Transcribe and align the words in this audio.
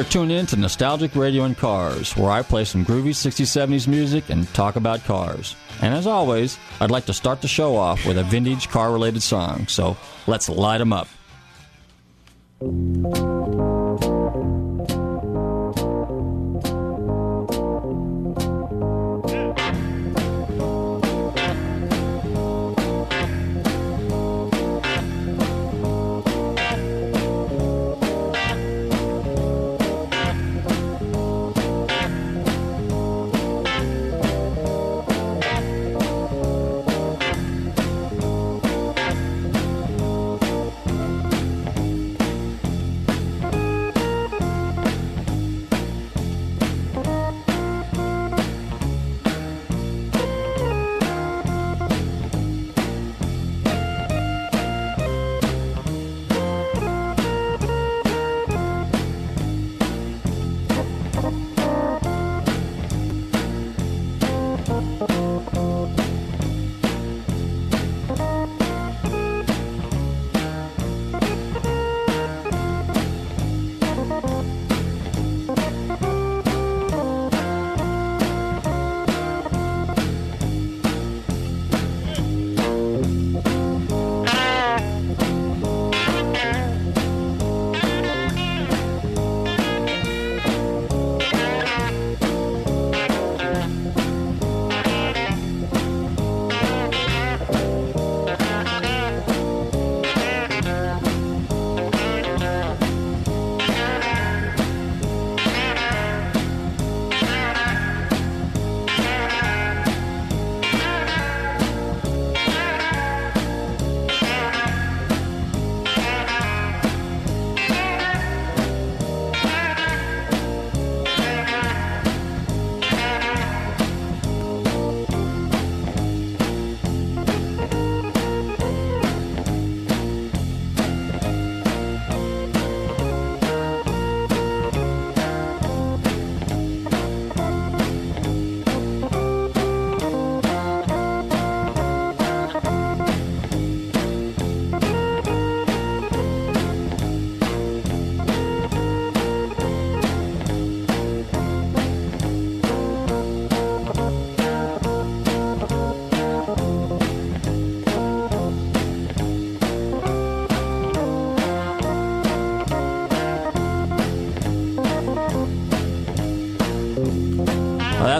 Are 0.00 0.04
tuned 0.04 0.32
in 0.32 0.46
to 0.46 0.56
Nostalgic 0.56 1.14
Radio 1.14 1.44
and 1.44 1.54
Cars, 1.54 2.16
where 2.16 2.30
I 2.30 2.40
play 2.40 2.64
some 2.64 2.86
groovy 2.86 3.10
60s, 3.10 3.44
70s 3.44 3.86
music 3.86 4.30
and 4.30 4.48
talk 4.54 4.76
about 4.76 5.04
cars. 5.04 5.56
And 5.82 5.92
as 5.92 6.06
always, 6.06 6.58
I'd 6.80 6.90
like 6.90 7.04
to 7.04 7.12
start 7.12 7.42
the 7.42 7.48
show 7.48 7.76
off 7.76 8.06
with 8.06 8.16
a 8.16 8.22
vintage 8.22 8.70
car 8.70 8.92
related 8.92 9.22
song, 9.22 9.66
so 9.66 9.98
let's 10.26 10.48
light 10.48 10.78
them 10.78 10.94
up. 10.94 11.06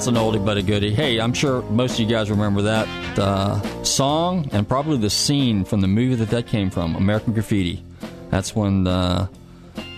That's 0.01 0.09
an 0.09 0.15
oldie 0.15 0.43
but 0.43 0.57
a 0.57 0.63
goodie. 0.63 0.95
Hey, 0.95 1.21
I'm 1.21 1.35
sure 1.35 1.61
most 1.65 1.93
of 1.93 2.01
you 2.01 2.07
guys 2.07 2.31
remember 2.31 2.63
that 2.63 2.89
uh, 3.19 3.85
song 3.85 4.49
and 4.51 4.67
probably 4.67 4.97
the 4.97 5.11
scene 5.11 5.63
from 5.63 5.83
the 5.83 5.89
movie 5.89 6.15
that 6.15 6.31
that 6.31 6.47
came 6.47 6.71
from, 6.71 6.97
American 6.97 7.35
Graffiti. 7.35 7.85
That's 8.31 8.57
when 8.57 8.85
the 8.85 9.29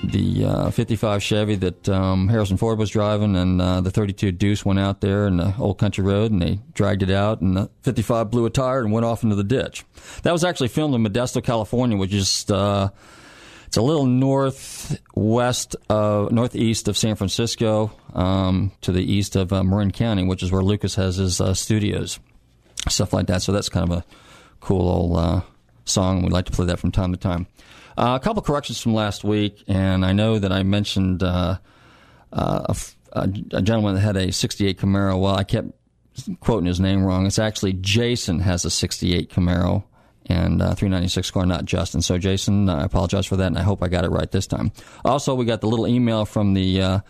the 0.03 0.45
uh, 0.45 0.71
55 0.73 1.23
Chevy 1.23 1.55
that 1.55 1.89
um, 1.89 2.27
Harrison 2.27 2.57
Ford 2.57 2.81
was 2.81 2.91
driving 2.91 3.37
and 3.37 3.63
uh, 3.63 3.81
the 3.81 3.93
32 3.93 4.33
Deuce 4.33 4.65
went 4.65 4.81
out 4.81 5.03
there 5.03 5.29
in 5.29 5.37
the 5.37 5.55
old 5.57 5.79
country 5.79 6.03
road 6.03 6.33
and 6.33 6.43
they 6.43 6.59
dragged 6.75 7.05
it 7.05 7.11
out 7.13 7.41
and 7.41 7.57
the 7.57 7.71
55 7.83 8.29
blew 8.29 8.45
a 8.45 8.51
tire 8.51 8.81
and 8.81 8.91
went 8.91 9.07
off 9.07 9.23
into 9.23 9.37
the 9.37 9.45
ditch. 9.45 9.85
That 10.25 10.33
was 10.33 10.43
actually 10.43 10.67
filmed 10.67 10.97
in 10.97 11.05
Modesto, 11.05 11.45
California, 11.45 11.97
which 11.97 12.13
is 12.13 12.45
uh, 12.51 12.89
it's 13.73 13.79
a 13.79 13.83
little 13.83 14.05
northwest, 14.05 15.77
of 15.89 16.31
northeast 16.31 16.89
of 16.89 16.99
San 16.99 17.15
Francisco, 17.15 17.91
um, 18.13 18.71
to 18.83 18.93
the 18.93 19.01
east 19.01 19.35
of 19.35 19.51
uh, 19.51 19.65
Marin 19.65 19.93
County, 19.93 20.25
which 20.25 20.43
is 20.43 20.53
where 20.53 20.61
Lucas 20.61 20.95
has 20.97 21.17
his 21.17 21.41
uh, 21.41 21.55
studios, 21.55 22.21
stuff 22.91 23.15
like 23.15 23.29
that. 23.29 23.41
So 23.41 23.51
that's 23.51 23.71
kind 23.71 23.91
of 23.91 23.97
a 23.97 24.05
cool 24.61 24.87
old 24.87 25.17
uh, 25.17 25.41
song. 25.87 26.21
We'd 26.21 26.35
like 26.35 26.45
to 26.45 26.53
play 26.53 26.67
that 26.67 26.81
from 26.81 26.93
time 26.93 27.13
to 27.13 27.19
time. 27.19 27.47
Uh, 27.97 28.19
a 28.21 28.23
couple 28.23 28.43
corrections 28.43 28.79
from 28.79 28.93
last 28.93 29.25
week, 29.25 29.65
and 29.67 30.05
I 30.05 30.13
know 30.13 30.39
that 30.39 30.53
I 30.53 30.65
mentioned 30.65 31.23
uh, 31.23 31.57
a, 32.31 32.77
a 33.13 33.27
gentleman 33.27 33.95
that 33.95 34.03
had 34.03 34.19
a 34.19 34.33
68 34.33 34.79
Camaro. 34.81 35.19
Well, 35.19 35.35
I 35.35 35.45
kept 35.45 35.69
quoting 36.41 36.67
his 36.67 36.79
name 36.79 37.03
wrong. 37.03 37.25
It's 37.25 37.39
actually 37.39 37.73
Jason 37.73 38.41
has 38.41 38.67
a 38.67 38.71
68 38.71 39.31
Camaro 39.31 39.85
and 40.27 40.63
uh, 40.63 40.75
396 40.75 41.27
score, 41.27 41.47
not 41.47 41.65
Justin. 41.65 42.03
So, 42.03 42.19
Jason, 42.19 42.69
I 42.69 42.85
apologize 42.85 43.27
for 43.27 43.37
that, 43.37 43.47
and 43.49 43.59
I 43.59 43.63
hope 43.63 43.83
I 43.83 43.89
got 43.89 44.05
it 44.05 44.11
right 44.11 44.31
this 44.31 44.47
time. 44.47 44.73
Also, 45.05 45.35
we 45.35 45.45
got 45.45 45.61
the 45.61 45.67
little 45.67 45.87
email 45.87 46.25
from 46.25 46.55
the 46.55 46.83
uh, 46.83 47.01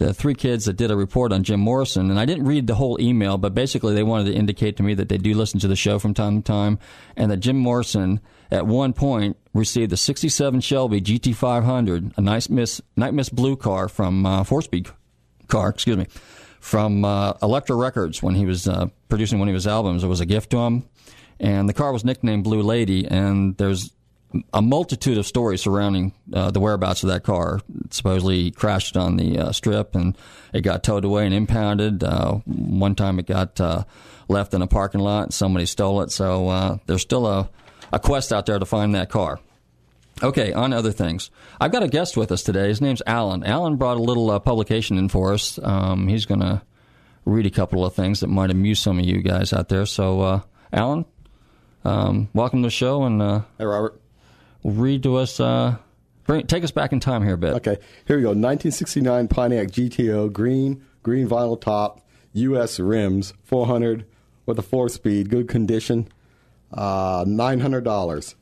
the 0.00 0.14
three 0.14 0.34
kids 0.34 0.64
that 0.64 0.78
did 0.78 0.90
a 0.90 0.96
report 0.96 1.30
on 1.30 1.42
Jim 1.42 1.60
Morrison, 1.60 2.10
and 2.10 2.18
I 2.18 2.24
didn't 2.24 2.46
read 2.46 2.66
the 2.66 2.74
whole 2.74 2.98
email, 3.00 3.36
but 3.36 3.54
basically 3.54 3.94
they 3.94 4.02
wanted 4.02 4.30
to 4.30 4.34
indicate 4.34 4.78
to 4.78 4.82
me 4.82 4.94
that 4.94 5.10
they 5.10 5.18
do 5.18 5.34
listen 5.34 5.60
to 5.60 5.68
the 5.68 5.76
show 5.76 5.98
from 5.98 6.14
time 6.14 6.40
to 6.40 6.46
time, 6.46 6.78
and 7.16 7.30
that 7.30 7.36
Jim 7.36 7.58
Morrison 7.58 8.20
at 8.50 8.66
one 8.66 8.94
point 8.94 9.36
received 9.52 9.92
the 9.92 9.98
67 9.98 10.62
Shelby 10.62 11.02
GT500, 11.02 12.16
a 12.16 12.20
nice 12.22 12.48
Miss 12.48 12.80
Night 12.96 13.12
Miss 13.12 13.28
blue 13.28 13.56
car 13.56 13.88
from 13.88 14.24
uh, 14.24 14.42
Four 14.42 14.62
Speed 14.62 14.88
car, 15.48 15.68
excuse 15.68 15.98
me, 15.98 16.06
from 16.60 17.04
uh, 17.04 17.34
Elektra 17.42 17.76
Records 17.76 18.22
when 18.22 18.34
he 18.34 18.46
was 18.46 18.66
uh, 18.66 18.86
producing 19.10 19.38
one 19.38 19.48
of 19.48 19.54
his 19.54 19.66
albums. 19.66 20.02
It 20.02 20.08
was 20.08 20.20
a 20.20 20.26
gift 20.26 20.48
to 20.50 20.58
him 20.58 20.88
and 21.40 21.68
the 21.68 21.72
car 21.72 21.92
was 21.92 22.04
nicknamed 22.04 22.44
Blue 22.44 22.62
Lady. 22.62 23.06
And 23.06 23.56
there's 23.56 23.90
a 24.52 24.62
multitude 24.62 25.18
of 25.18 25.26
stories 25.26 25.62
surrounding 25.62 26.12
uh, 26.32 26.50
the 26.50 26.60
whereabouts 26.60 27.02
of 27.02 27.08
that 27.08 27.24
car. 27.24 27.60
It 27.84 27.94
supposedly 27.94 28.50
crashed 28.50 28.96
on 28.96 29.16
the 29.16 29.38
uh, 29.38 29.52
strip 29.52 29.94
and 29.94 30.16
it 30.52 30.60
got 30.60 30.84
towed 30.84 31.04
away 31.04 31.24
and 31.24 31.34
impounded. 31.34 32.04
Uh, 32.04 32.34
one 32.44 32.94
time 32.94 33.18
it 33.18 33.26
got 33.26 33.58
uh, 33.60 33.84
left 34.28 34.54
in 34.54 34.62
a 34.62 34.66
parking 34.66 35.00
lot 35.00 35.24
and 35.24 35.34
somebody 35.34 35.66
stole 35.66 36.02
it. 36.02 36.12
So 36.12 36.48
uh, 36.48 36.78
there's 36.86 37.02
still 37.02 37.26
a, 37.26 37.48
a 37.90 37.98
quest 37.98 38.32
out 38.32 38.46
there 38.46 38.58
to 38.58 38.66
find 38.66 38.94
that 38.94 39.08
car. 39.08 39.40
Okay, 40.22 40.52
on 40.52 40.74
other 40.74 40.92
things. 40.92 41.30
I've 41.58 41.72
got 41.72 41.82
a 41.82 41.88
guest 41.88 42.14
with 42.14 42.30
us 42.30 42.42
today. 42.42 42.68
His 42.68 42.82
name's 42.82 43.00
Alan. 43.06 43.42
Alan 43.42 43.76
brought 43.76 43.96
a 43.96 44.02
little 44.02 44.30
uh, 44.30 44.38
publication 44.38 44.98
in 44.98 45.08
for 45.08 45.32
us. 45.32 45.58
Um, 45.62 46.08
he's 46.08 46.26
going 46.26 46.40
to 46.40 46.60
read 47.24 47.46
a 47.46 47.50
couple 47.50 47.86
of 47.86 47.94
things 47.94 48.20
that 48.20 48.26
might 48.26 48.50
amuse 48.50 48.80
some 48.80 48.98
of 48.98 49.06
you 49.06 49.22
guys 49.22 49.54
out 49.54 49.70
there. 49.70 49.86
So, 49.86 50.42
Alan, 50.74 51.06
um, 51.84 52.28
welcome 52.34 52.62
to 52.62 52.66
the 52.66 52.70
show, 52.70 53.04
and 53.04 53.20
uh, 53.20 53.42
hey, 53.58 53.64
Robert. 53.64 54.00
Read 54.62 55.02
to 55.04 55.16
us. 55.16 55.40
Uh, 55.40 55.76
bring, 56.26 56.46
take 56.46 56.64
us 56.64 56.70
back 56.70 56.92
in 56.92 57.00
time 57.00 57.22
here 57.22 57.34
a 57.34 57.38
bit. 57.38 57.54
Okay, 57.54 57.78
here 58.06 58.16
we 58.16 58.22
go. 58.22 58.28
1969 58.28 59.28
Pontiac 59.28 59.68
GTO, 59.68 60.32
green, 60.32 60.84
green 61.02 61.28
vinyl 61.28 61.60
top, 61.60 62.06
U.S. 62.34 62.78
rims, 62.78 63.32
400 63.44 64.04
with 64.46 64.58
a 64.58 64.62
four-speed, 64.62 65.30
good 65.30 65.48
condition. 65.48 66.08
Uh, 66.72 67.24
nine 67.26 67.60
hundred 67.60 67.84
dollars. 67.84 68.36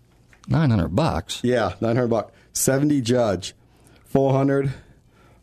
Nine 0.48 0.70
hundred 0.70 0.88
bucks. 0.88 1.40
Yeah, 1.42 1.74
nine 1.80 1.96
hundred 1.96 2.08
bucks. 2.08 2.32
Seventy 2.52 3.00
Judge, 3.00 3.54
four 4.04 4.32
hundred 4.32 4.72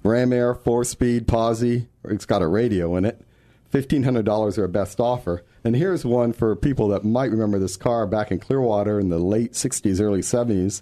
Ram 0.04 0.32
Air 0.34 0.54
four 0.54 0.84
speed 0.84 1.28
Posi. 1.28 1.88
It's 2.04 2.26
got 2.26 2.42
a 2.42 2.48
radio 2.48 2.96
in 2.96 3.06
it. 3.06 3.22
Fifteen 3.70 4.04
hundred 4.04 4.26
dollars 4.26 4.58
are 4.58 4.66
a 4.66 4.70
best 4.70 5.00
offer. 5.00 5.44
And 5.66 5.76
here's 5.76 6.06
one 6.06 6.32
for 6.32 6.56
people 6.56 6.88
that 6.90 7.04
might 7.04 7.32
remember 7.32 7.58
this 7.60 7.76
car 7.76 8.06
back 8.06 8.32
in 8.32 8.40
Clearwater 8.40 9.00
in 9.00 9.10
the 9.10 9.18
late 9.20 9.54
'60s, 9.54 10.00
early 10.00 10.22
'70s. 10.22 10.82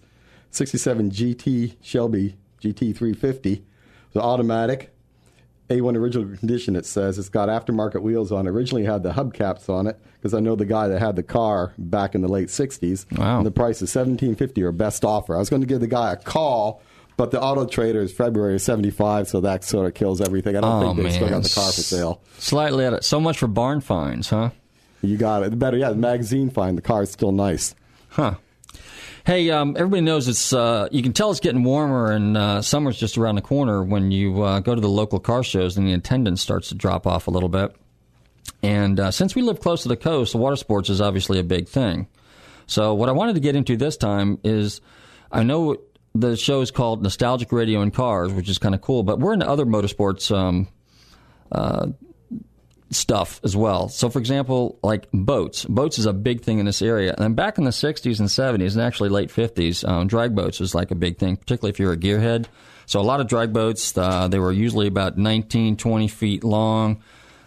'67 0.51 1.09
GT 1.09 1.75
Shelby 1.81 2.35
GT 2.61 2.93
350. 2.95 3.63
It's 4.07 4.15
automatic. 4.17 4.89
A1 5.69 5.95
original 5.95 6.37
condition, 6.37 6.75
it 6.75 6.85
says. 6.85 7.17
It's 7.17 7.29
got 7.29 7.47
aftermarket 7.49 8.01
wheels 8.01 8.31
on. 8.33 8.45
It 8.45 8.49
originally 8.51 8.83
had 8.83 9.01
the 9.01 9.11
hubcaps 9.13 9.69
on 9.69 9.87
it 9.87 9.97
because 10.15 10.33
I 10.33 10.41
know 10.41 10.55
the 10.55 10.65
guy 10.65 10.89
that 10.89 10.99
had 10.99 11.15
the 11.15 11.23
car 11.23 11.73
back 11.77 12.13
in 12.13 12.21
the 12.21 12.27
late 12.27 12.49
60s. 12.49 13.05
Wow. 13.17 13.37
And 13.37 13.45
the 13.45 13.51
price 13.51 13.77
is 13.77 13.95
1750 13.95 14.61
or 14.61 14.71
best 14.73 15.05
offer. 15.05 15.33
I 15.35 15.39
was 15.39 15.49
going 15.49 15.61
to 15.61 15.67
give 15.67 15.79
the 15.79 15.87
guy 15.87 16.11
a 16.11 16.17
call, 16.17 16.81
but 17.15 17.31
the 17.31 17.41
auto 17.41 17.65
trader 17.65 18.01
is 18.01 18.11
February 18.11 18.59
75, 18.59 19.29
so 19.29 19.39
that 19.41 19.63
sort 19.63 19.87
of 19.87 19.93
kills 19.93 20.19
everything. 20.21 20.57
I 20.57 20.61
don't 20.61 20.83
Oh, 20.83 20.93
think 20.93 21.07
they 21.07 21.13
still 21.13 21.29
got 21.29 21.41
the 21.43 21.49
car 21.49 21.71
for 21.71 21.81
sale. 21.81 22.21
Slightly 22.37 22.85
out 22.85 22.93
of, 22.95 23.05
so 23.05 23.19
much 23.21 23.37
for 23.39 23.47
barn 23.47 23.79
finds, 23.79 24.29
huh? 24.29 24.49
You 25.03 25.17
got 25.17 25.43
it. 25.43 25.51
The 25.51 25.57
better, 25.57 25.77
yeah, 25.77 25.89
the 25.89 25.95
magazine 25.95 26.49
find. 26.49 26.77
The 26.77 26.81
car's 26.81 27.11
still 27.11 27.33
nice. 27.33 27.75
Huh. 28.07 28.35
Hey, 29.25 29.49
um, 29.51 29.75
everybody 29.77 30.01
knows 30.01 30.29
it's. 30.29 30.53
Uh, 30.53 30.87
you 30.91 31.03
can 31.03 31.11
tell 31.11 31.29
it's 31.29 31.41
getting 31.41 31.63
warmer, 31.63 32.11
and 32.11 32.37
uh, 32.37 32.61
summer's 32.61 32.97
just 32.97 33.17
around 33.17 33.35
the 33.35 33.41
corner 33.41 33.83
when 33.83 34.11
you 34.11 34.41
uh, 34.41 34.61
go 34.61 34.73
to 34.73 34.79
the 34.79 34.89
local 34.89 35.19
car 35.19 35.43
shows, 35.43 35.77
and 35.77 35.85
the 35.85 35.93
attendance 35.93 36.41
starts 36.41 36.69
to 36.69 36.75
drop 36.75 37.05
off 37.05 37.27
a 37.27 37.31
little 37.31 37.49
bit. 37.49 37.75
And 38.61 38.97
uh, 38.97 39.11
since 39.11 39.35
we 39.35 39.41
live 39.41 39.59
close 39.59 39.83
to 39.83 39.89
the 39.89 39.97
coast, 39.97 40.31
the 40.31 40.37
water 40.37 40.55
sports 40.55 40.89
is 40.89 41.01
obviously 41.01 41.37
a 41.37 41.43
big 41.43 41.67
thing. 41.67 42.07
So, 42.65 42.93
what 42.93 43.09
I 43.09 43.11
wanted 43.11 43.33
to 43.33 43.41
get 43.41 43.57
into 43.57 43.75
this 43.75 43.97
time 43.97 44.39
is, 44.43 44.79
I 45.33 45.43
know 45.43 45.77
the 46.15 46.37
show 46.37 46.61
is 46.61 46.71
called 46.71 47.03
Nostalgic 47.03 47.51
Radio 47.51 47.81
and 47.81 47.93
Cars, 47.93 48.31
which 48.31 48.47
is 48.47 48.57
kind 48.57 48.73
of 48.73 48.79
cool, 48.79 49.03
but 49.03 49.19
we're 49.19 49.33
into 49.33 49.49
other 49.49 49.65
motorsports 49.65 50.33
um, 50.33 50.69
stuff 52.93 53.39
as 53.43 53.55
well. 53.55 53.89
So, 53.89 54.09
for 54.09 54.19
example, 54.19 54.79
like 54.83 55.07
boats. 55.11 55.65
Boats 55.65 55.99
is 55.99 56.05
a 56.05 56.13
big 56.13 56.41
thing 56.41 56.59
in 56.59 56.65
this 56.65 56.81
area. 56.81 57.15
And 57.17 57.35
back 57.35 57.57
in 57.57 57.63
the 57.63 57.71
60s 57.71 58.19
and 58.19 58.29
70s, 58.29 58.73
and 58.73 58.81
actually 58.81 59.09
late 59.09 59.29
50s, 59.29 59.87
um, 59.87 60.07
drag 60.07 60.35
boats 60.35 60.59
was 60.59 60.73
like 60.73 60.91
a 60.91 60.95
big 60.95 61.17
thing, 61.17 61.35
particularly 61.37 61.71
if 61.71 61.79
you're 61.79 61.93
a 61.93 61.97
gearhead. 61.97 62.45
So, 62.85 62.99
a 62.99 63.01
lot 63.01 63.19
of 63.19 63.27
drag 63.27 63.53
boats, 63.53 63.97
uh, 63.97 64.27
they 64.27 64.39
were 64.39 64.51
usually 64.51 64.87
about 64.87 65.17
19, 65.17 65.77
20 65.77 66.07
feet 66.07 66.43
long. 66.43 67.01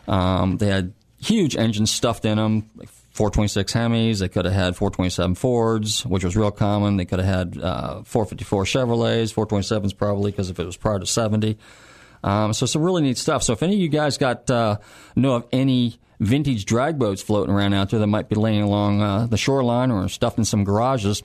Um, 0.08 0.56
they 0.58 0.68
had 0.68 0.92
huge 1.20 1.56
engines 1.56 1.90
stuffed 1.90 2.24
in 2.24 2.36
them. 2.36 2.70
Like 2.76 2.88
426 3.16 3.72
Hemis, 3.72 4.18
they 4.18 4.28
could 4.28 4.44
have 4.44 4.52
had 4.52 4.76
427 4.76 5.36
Fords, 5.36 6.04
which 6.04 6.22
was 6.22 6.36
real 6.36 6.50
common. 6.50 6.98
They 6.98 7.06
could 7.06 7.18
have 7.18 7.54
had 7.54 7.58
uh, 7.62 8.02
454 8.02 8.64
Chevrolets, 8.64 9.32
427s 9.32 9.96
probably 9.96 10.30
because 10.30 10.50
if 10.50 10.60
it 10.60 10.66
was 10.66 10.76
prior 10.76 10.98
to 10.98 11.06
70. 11.06 11.56
Um, 12.24 12.52
so 12.52 12.66
some 12.66 12.82
really 12.82 13.02
neat 13.02 13.18
stuff. 13.18 13.42
So 13.42 13.52
if 13.52 13.62
any 13.62 13.74
of 13.74 13.80
you 13.80 13.88
guys 13.88 14.18
got 14.18 14.50
uh, 14.50 14.78
know 15.14 15.34
of 15.34 15.46
any 15.52 15.98
vintage 16.18 16.64
drag 16.64 16.98
boats 16.98 17.22
floating 17.22 17.54
around 17.54 17.74
out 17.74 17.90
there 17.90 18.00
that 18.00 18.06
might 18.06 18.28
be 18.28 18.36
laying 18.36 18.62
along 18.62 19.02
uh, 19.02 19.26
the 19.26 19.36
shoreline 19.36 19.90
or 19.90 20.08
stuffed 20.08 20.38
in 20.38 20.44
some 20.44 20.64
garages, 20.64 21.22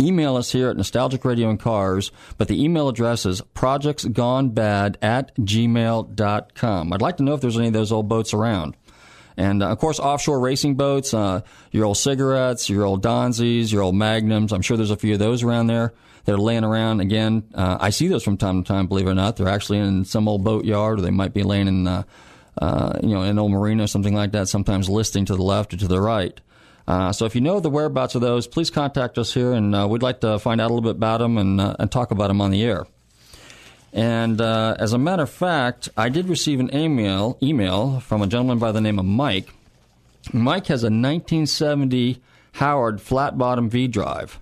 email 0.00 0.36
us 0.36 0.52
here 0.52 0.68
at 0.68 0.76
Nostalgic 0.76 1.24
Radio 1.24 1.48
and 1.50 1.58
Cars. 1.58 2.10
But 2.36 2.48
the 2.48 2.62
email 2.62 2.88
address 2.88 3.26
is 3.26 3.40
projectsgonebad 3.54 4.96
at 5.02 5.34
gmail.com. 5.36 6.92
I'd 6.92 7.02
like 7.02 7.16
to 7.18 7.22
know 7.22 7.34
if 7.34 7.40
there's 7.40 7.58
any 7.58 7.68
of 7.68 7.72
those 7.72 7.92
old 7.92 8.08
boats 8.08 8.34
around. 8.34 8.76
And 9.36 9.62
uh, 9.62 9.68
of 9.68 9.78
course, 9.78 10.00
offshore 10.00 10.40
racing 10.40 10.74
boats, 10.74 11.14
uh, 11.14 11.42
your 11.70 11.84
old 11.84 11.96
cigarettes, 11.96 12.68
your 12.68 12.84
old 12.84 13.04
Donzis, 13.04 13.72
your 13.72 13.82
old 13.82 13.94
Magnums. 13.94 14.52
I'm 14.52 14.62
sure 14.62 14.76
there's 14.76 14.90
a 14.90 14.96
few 14.96 15.12
of 15.12 15.20
those 15.20 15.44
around 15.44 15.68
there 15.68 15.94
that 16.28 16.34
are 16.34 16.38
laying 16.38 16.62
around. 16.62 17.00
Again, 17.00 17.42
uh, 17.54 17.78
I 17.80 17.88
see 17.88 18.06
those 18.06 18.22
from 18.22 18.36
time 18.36 18.62
to 18.62 18.68
time. 18.68 18.86
Believe 18.86 19.06
it 19.06 19.10
or 19.10 19.14
not, 19.14 19.36
they're 19.36 19.48
actually 19.48 19.78
in 19.78 20.04
some 20.04 20.28
old 20.28 20.44
boat 20.44 20.66
yard, 20.66 20.98
or 20.98 21.02
they 21.02 21.10
might 21.10 21.32
be 21.32 21.42
laying 21.42 21.68
in, 21.68 21.88
uh, 21.88 22.02
uh, 22.60 22.98
you 23.02 23.14
know, 23.14 23.22
an 23.22 23.38
old 23.38 23.50
marina, 23.50 23.84
or 23.84 23.86
something 23.86 24.14
like 24.14 24.32
that. 24.32 24.46
Sometimes 24.46 24.90
listing 24.90 25.24
to 25.24 25.34
the 25.34 25.42
left 25.42 25.72
or 25.72 25.78
to 25.78 25.88
the 25.88 25.98
right. 25.98 26.38
Uh, 26.86 27.12
so 27.12 27.24
if 27.24 27.34
you 27.34 27.40
know 27.40 27.60
the 27.60 27.70
whereabouts 27.70 28.14
of 28.14 28.20
those, 28.20 28.46
please 28.46 28.68
contact 28.68 29.16
us 29.16 29.32
here, 29.32 29.54
and 29.54 29.74
uh, 29.74 29.88
we'd 29.88 30.02
like 30.02 30.20
to 30.20 30.38
find 30.38 30.60
out 30.60 30.66
a 30.70 30.74
little 30.74 30.82
bit 30.82 30.96
about 30.96 31.20
them 31.20 31.38
and, 31.38 31.62
uh, 31.62 31.76
and 31.78 31.90
talk 31.90 32.10
about 32.10 32.28
them 32.28 32.42
on 32.42 32.50
the 32.50 32.62
air. 32.62 32.86
And 33.94 34.38
as 34.38 34.92
a 34.92 34.98
matter 34.98 35.22
of 35.22 35.30
fact, 35.30 35.88
I 35.96 36.10
did 36.10 36.28
receive 36.28 36.60
an 36.60 36.74
email 36.76 37.38
email 37.42 38.00
from 38.00 38.20
a 38.20 38.26
gentleman 38.26 38.58
by 38.58 38.70
the 38.70 38.82
name 38.82 38.98
of 38.98 39.06
Mike. 39.06 39.48
Mike 40.34 40.66
has 40.66 40.82
a 40.82 40.92
1970 40.92 42.20
Howard 42.52 43.00
flat 43.00 43.38
bottom 43.38 43.70
V 43.70 43.88
drive. 43.88 44.38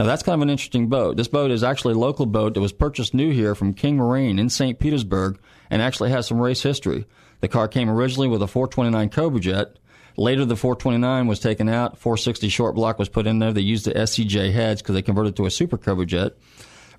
Now 0.00 0.06
that's 0.06 0.22
kind 0.22 0.36
of 0.36 0.40
an 0.40 0.48
interesting 0.48 0.88
boat. 0.88 1.18
This 1.18 1.28
boat 1.28 1.50
is 1.50 1.62
actually 1.62 1.92
a 1.92 1.98
local 1.98 2.24
boat 2.24 2.54
that 2.54 2.60
was 2.62 2.72
purchased 2.72 3.12
new 3.12 3.32
here 3.32 3.54
from 3.54 3.74
King 3.74 3.98
Marine 3.98 4.38
in 4.38 4.48
St. 4.48 4.78
Petersburg 4.78 5.38
and 5.68 5.82
actually 5.82 6.08
has 6.08 6.26
some 6.26 6.40
race 6.40 6.62
history. 6.62 7.04
The 7.40 7.48
car 7.48 7.68
came 7.68 7.90
originally 7.90 8.26
with 8.26 8.40
a 8.40 8.46
429 8.46 9.10
Cobra 9.10 9.40
Jet. 9.40 9.76
Later, 10.16 10.46
the 10.46 10.56
429 10.56 11.26
was 11.26 11.38
taken 11.38 11.68
out. 11.68 11.98
460 11.98 12.48
short 12.48 12.74
block 12.76 12.98
was 12.98 13.10
put 13.10 13.26
in 13.26 13.40
there. 13.40 13.52
They 13.52 13.60
used 13.60 13.84
the 13.84 13.92
SCJ 13.92 14.54
heads 14.54 14.80
because 14.80 14.94
they 14.94 15.02
converted 15.02 15.36
to 15.36 15.44
a 15.44 15.50
Super 15.50 15.76
Cobra 15.76 16.06
Jet. 16.06 16.32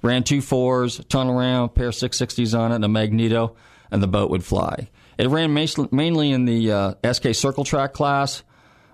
Ran 0.04 0.24
two 0.24 0.40
fours, 0.40 1.04
tunnel 1.10 1.34
ram, 1.34 1.70
pair 1.70 1.88
of 1.88 1.96
660s 1.96 2.56
on 2.56 2.72
it, 2.72 2.76
and 2.76 2.86
a 2.86 2.88
magneto, 2.88 3.56
and 3.90 4.04
the 4.04 4.08
boat 4.08 4.30
would 4.30 4.44
fly. 4.44 4.90
It 5.18 5.28
ran 5.28 5.56
mainly 5.56 6.32
in 6.32 6.46
the 6.46 6.72
uh, 6.72 6.94
SK 7.12 7.34
Circle 7.34 7.64
Track 7.64 7.94
class, 7.94 8.44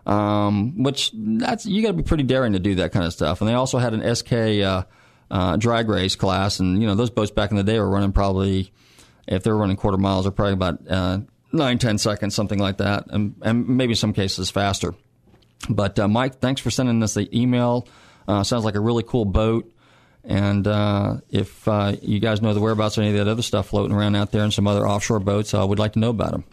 um, 0.07 0.81
which 0.81 1.11
that's 1.13 1.65
you 1.65 1.83
got 1.83 1.89
to 1.89 1.93
be 1.93 2.01
pretty 2.03 2.23
daring 2.23 2.53
to 2.53 2.59
do 2.59 2.75
that 2.75 2.91
kind 2.91 3.05
of 3.05 3.13
stuff. 3.13 3.41
And 3.41 3.49
they 3.49 3.53
also 3.53 3.77
had 3.77 3.93
an 3.93 4.15
SK 4.15 4.33
uh, 4.33 4.83
uh, 5.29 5.57
drag 5.57 5.89
race 5.89 6.15
class, 6.15 6.59
and 6.59 6.81
you 6.81 6.87
know 6.87 6.95
those 6.95 7.11
boats 7.11 7.29
back 7.29 7.51
in 7.51 7.57
the 7.57 7.63
day 7.63 7.77
were 7.79 7.89
running 7.89 8.13
probably 8.13 8.71
if 9.27 9.43
they 9.43 9.51
were 9.51 9.57
running 9.57 9.75
quarter 9.75 9.97
miles, 9.97 10.23
they're 10.25 10.31
probably 10.31 10.53
about 10.53 10.79
uh, 10.89 11.19
nine 11.51 11.77
ten 11.77 11.97
seconds, 11.97 12.33
something 12.33 12.57
like 12.57 12.77
that, 12.77 13.05
and, 13.09 13.35
and 13.41 13.67
maybe 13.67 13.93
some 13.93 14.13
cases 14.13 14.49
faster. 14.49 14.95
But 15.69 15.99
uh, 15.99 16.07
Mike, 16.07 16.39
thanks 16.39 16.61
for 16.61 16.71
sending 16.71 17.03
us 17.03 17.13
the 17.13 17.29
email. 17.37 17.87
Uh, 18.27 18.43
sounds 18.43 18.63
like 18.63 18.75
a 18.75 18.79
really 18.79 19.03
cool 19.03 19.25
boat. 19.25 19.71
And 20.23 20.67
uh, 20.67 21.17
if 21.29 21.67
uh, 21.67 21.95
you 22.01 22.19
guys 22.19 22.41
know 22.41 22.53
the 22.53 22.59
whereabouts 22.59 22.97
of 22.97 23.03
any 23.03 23.17
of 23.17 23.25
that 23.25 23.31
other 23.31 23.41
stuff 23.41 23.67
floating 23.69 23.95
around 23.95 24.15
out 24.15 24.31
there 24.31 24.43
and 24.43 24.53
some 24.53 24.67
other 24.67 24.87
offshore 24.87 25.19
boats, 25.19 25.53
uh, 25.53 25.65
we'd 25.65 25.79
like 25.79 25.93
to 25.93 25.99
know 25.99 26.09
about 26.09 26.31
them. 26.31 26.43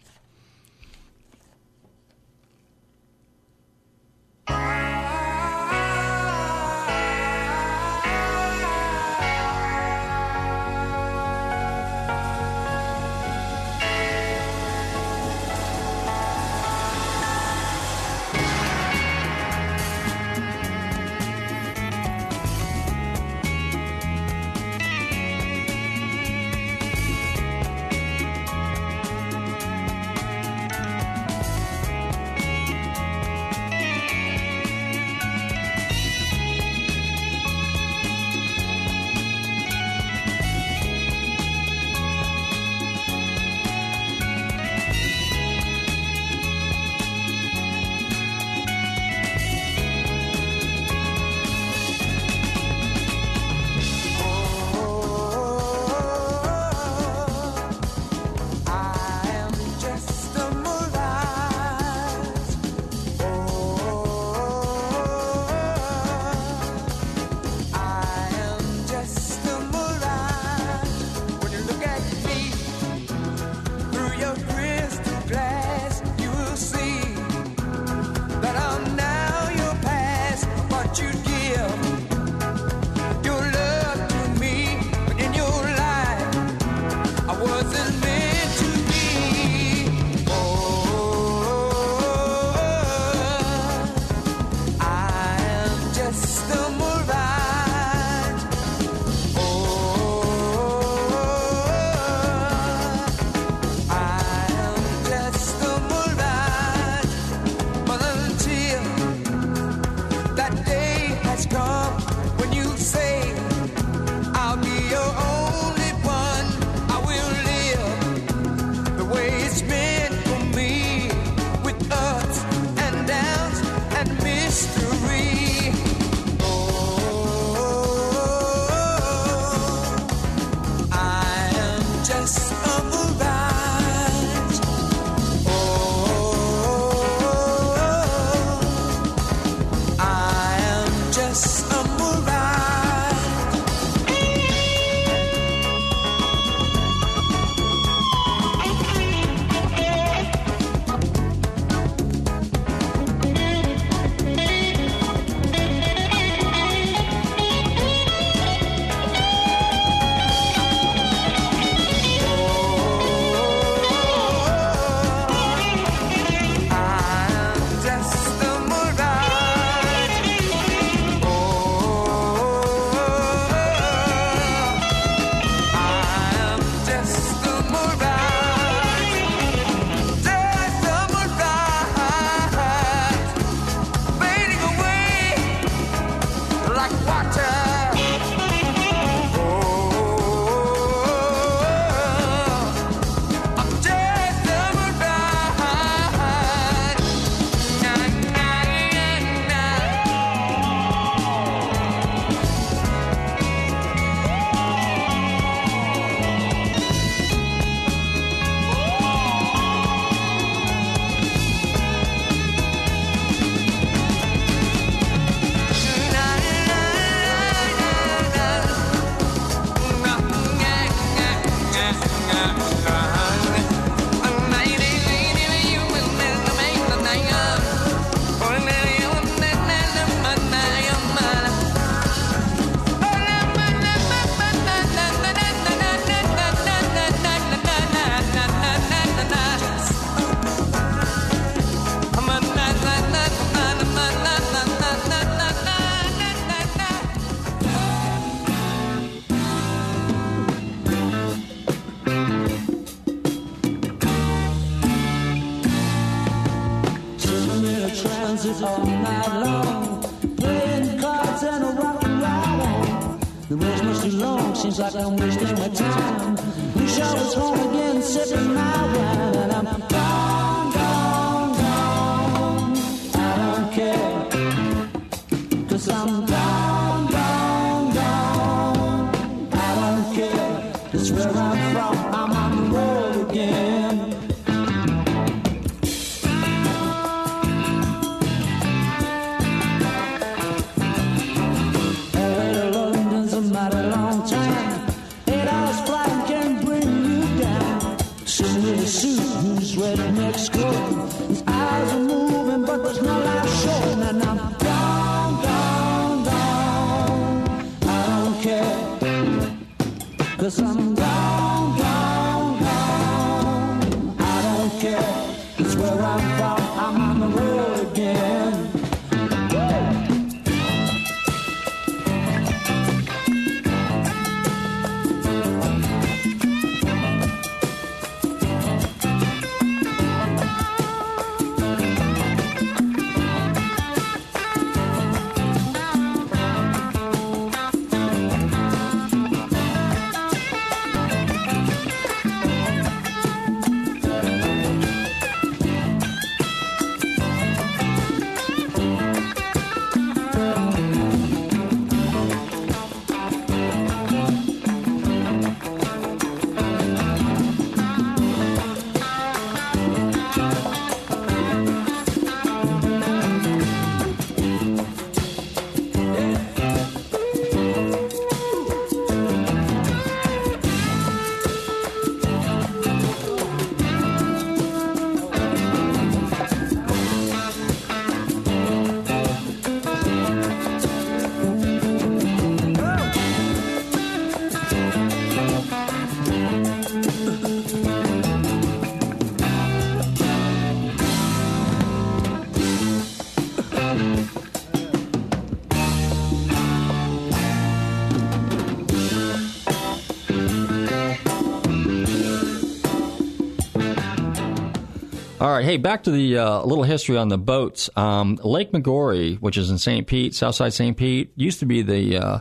All 405.45 405.51
right, 405.51 405.63
hey, 405.63 405.77
back 405.77 406.05
to 406.05 406.11
the 406.11 406.39
uh, 406.39 406.63
little 406.63 406.85
history 406.85 407.19
on 407.19 407.29
the 407.29 407.37
boats. 407.37 407.91
Um, 407.97 408.39
Lake 408.43 408.73
Maggiore, 408.73 409.37
which 409.41 409.59
is 409.59 409.69
in 409.69 409.77
St. 409.77 410.07
Pete, 410.07 410.35
Southside 410.35 410.73
St. 410.73 410.97
Pete, 410.97 411.35
used 411.37 411.61
to 411.61 411.67
be 411.67 411.83
the 411.83 412.17
uh, 412.17 412.39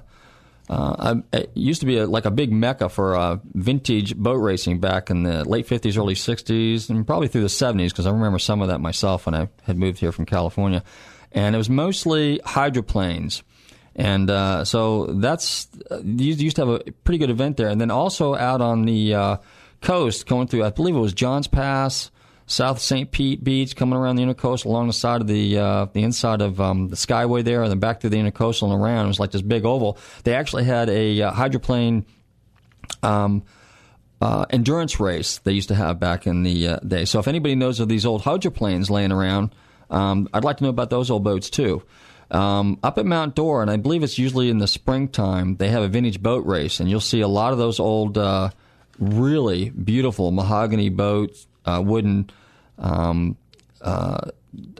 uh, 0.69 1.15
it 1.33 1.51
used 1.53 1.81
to 1.81 1.85
be 1.85 1.97
a, 1.97 2.07
like 2.07 2.23
a 2.23 2.31
big 2.31 2.53
mecca 2.53 2.87
for 2.87 3.17
uh, 3.17 3.39
vintage 3.55 4.15
boat 4.15 4.35
racing 4.37 4.79
back 4.79 5.09
in 5.09 5.23
the 5.23 5.43
late 5.43 5.67
50s, 5.67 5.97
early 5.97 6.13
60s, 6.13 6.89
and 6.89 7.05
probably 7.05 7.27
through 7.27 7.41
the 7.41 7.47
70s 7.47 7.89
because 7.89 8.07
I 8.07 8.11
remember 8.11 8.39
some 8.39 8.61
of 8.61 8.69
that 8.69 8.79
myself 8.79 9.25
when 9.25 9.35
I 9.35 9.49
had 9.63 9.77
moved 9.77 9.99
here 9.99 10.13
from 10.13 10.25
California. 10.25 10.81
And 11.33 11.55
it 11.55 11.57
was 11.57 11.69
mostly 11.69 12.39
hydroplanes. 12.45 13.43
And 13.97 14.29
uh, 14.29 14.63
so 14.63 15.07
that's 15.07 15.67
uh, 15.91 15.99
you 16.05 16.35
used 16.35 16.55
to 16.55 16.65
have 16.65 16.69
a 16.69 16.91
pretty 17.03 17.17
good 17.17 17.31
event 17.31 17.57
there. 17.57 17.67
And 17.67 17.81
then 17.81 17.91
also 17.91 18.33
out 18.33 18.61
on 18.61 18.83
the 18.83 19.13
uh, 19.13 19.37
coast, 19.81 20.25
going 20.25 20.47
through, 20.47 20.63
I 20.63 20.69
believe 20.69 20.95
it 20.95 20.99
was 20.99 21.11
Johns 21.11 21.47
Pass, 21.47 22.09
South 22.53 22.79
St. 22.79 23.09
Pete 23.09 23.43
Beach, 23.43 23.75
coming 23.75 23.97
around 23.97 24.15
the 24.15 24.23
intercoastal 24.23 24.65
along 24.65 24.87
the 24.87 24.93
side 24.93 25.21
of 25.21 25.27
the 25.27 25.57
uh, 25.57 25.85
the 25.85 26.03
inside 26.03 26.41
of 26.41 26.61
um, 26.61 26.89
the 26.89 26.95
Skyway 26.95 27.43
there, 27.43 27.63
and 27.63 27.71
then 27.71 27.79
back 27.79 27.99
through 27.99 28.11
the 28.11 28.17
intercoastal 28.17 28.71
and 28.71 28.81
around. 28.81 29.05
It 29.05 29.07
was 29.09 29.19
like 29.19 29.31
this 29.31 29.41
big 29.41 29.65
oval. 29.65 29.97
They 30.23 30.35
actually 30.35 30.65
had 30.65 30.89
a 30.89 31.23
uh, 31.23 31.31
hydroplane. 31.31 32.05
Um, 33.01 33.43
uh, 34.21 34.45
endurance 34.51 35.01
race 35.01 35.39
they 35.39 35.51
used 35.51 35.67
to 35.67 35.75
have 35.75 35.99
back 35.99 36.25
in 36.25 36.43
the 36.43 36.67
uh, 36.69 36.77
day. 36.77 37.03
So 37.03 37.19
if 37.19 37.27
anybody 37.27 37.55
knows 37.55 37.81
of 37.81 37.89
these 37.89 38.05
old 38.05 38.21
hydroplanes 38.21 38.89
laying 38.89 39.11
around, 39.11 39.53
um, 39.89 40.29
I'd 40.33 40.45
like 40.45 40.57
to 40.57 40.63
know 40.63 40.69
about 40.69 40.89
those 40.89 41.11
old 41.11 41.25
boats 41.25 41.49
too. 41.49 41.83
Um, 42.31 42.79
up 42.83 42.97
at 42.97 43.05
Mount 43.05 43.35
Dora, 43.35 43.63
and 43.63 43.69
I 43.69 43.75
believe 43.75 44.01
it's 44.01 44.17
usually 44.17 44.49
in 44.49 44.59
the 44.59 44.67
springtime, 44.67 45.57
they 45.57 45.67
have 45.69 45.83
a 45.83 45.89
vintage 45.89 46.21
boat 46.21 46.45
race, 46.45 46.79
and 46.79 46.89
you'll 46.89 47.01
see 47.01 47.19
a 47.19 47.27
lot 47.27 47.51
of 47.51 47.57
those 47.57 47.81
old, 47.81 48.17
uh, 48.17 48.51
really 48.97 49.71
beautiful 49.71 50.31
mahogany 50.31 50.87
boats, 50.87 51.45
uh, 51.65 51.83
wooden. 51.85 52.29
Um, 52.77 53.37
uh, 53.81 54.31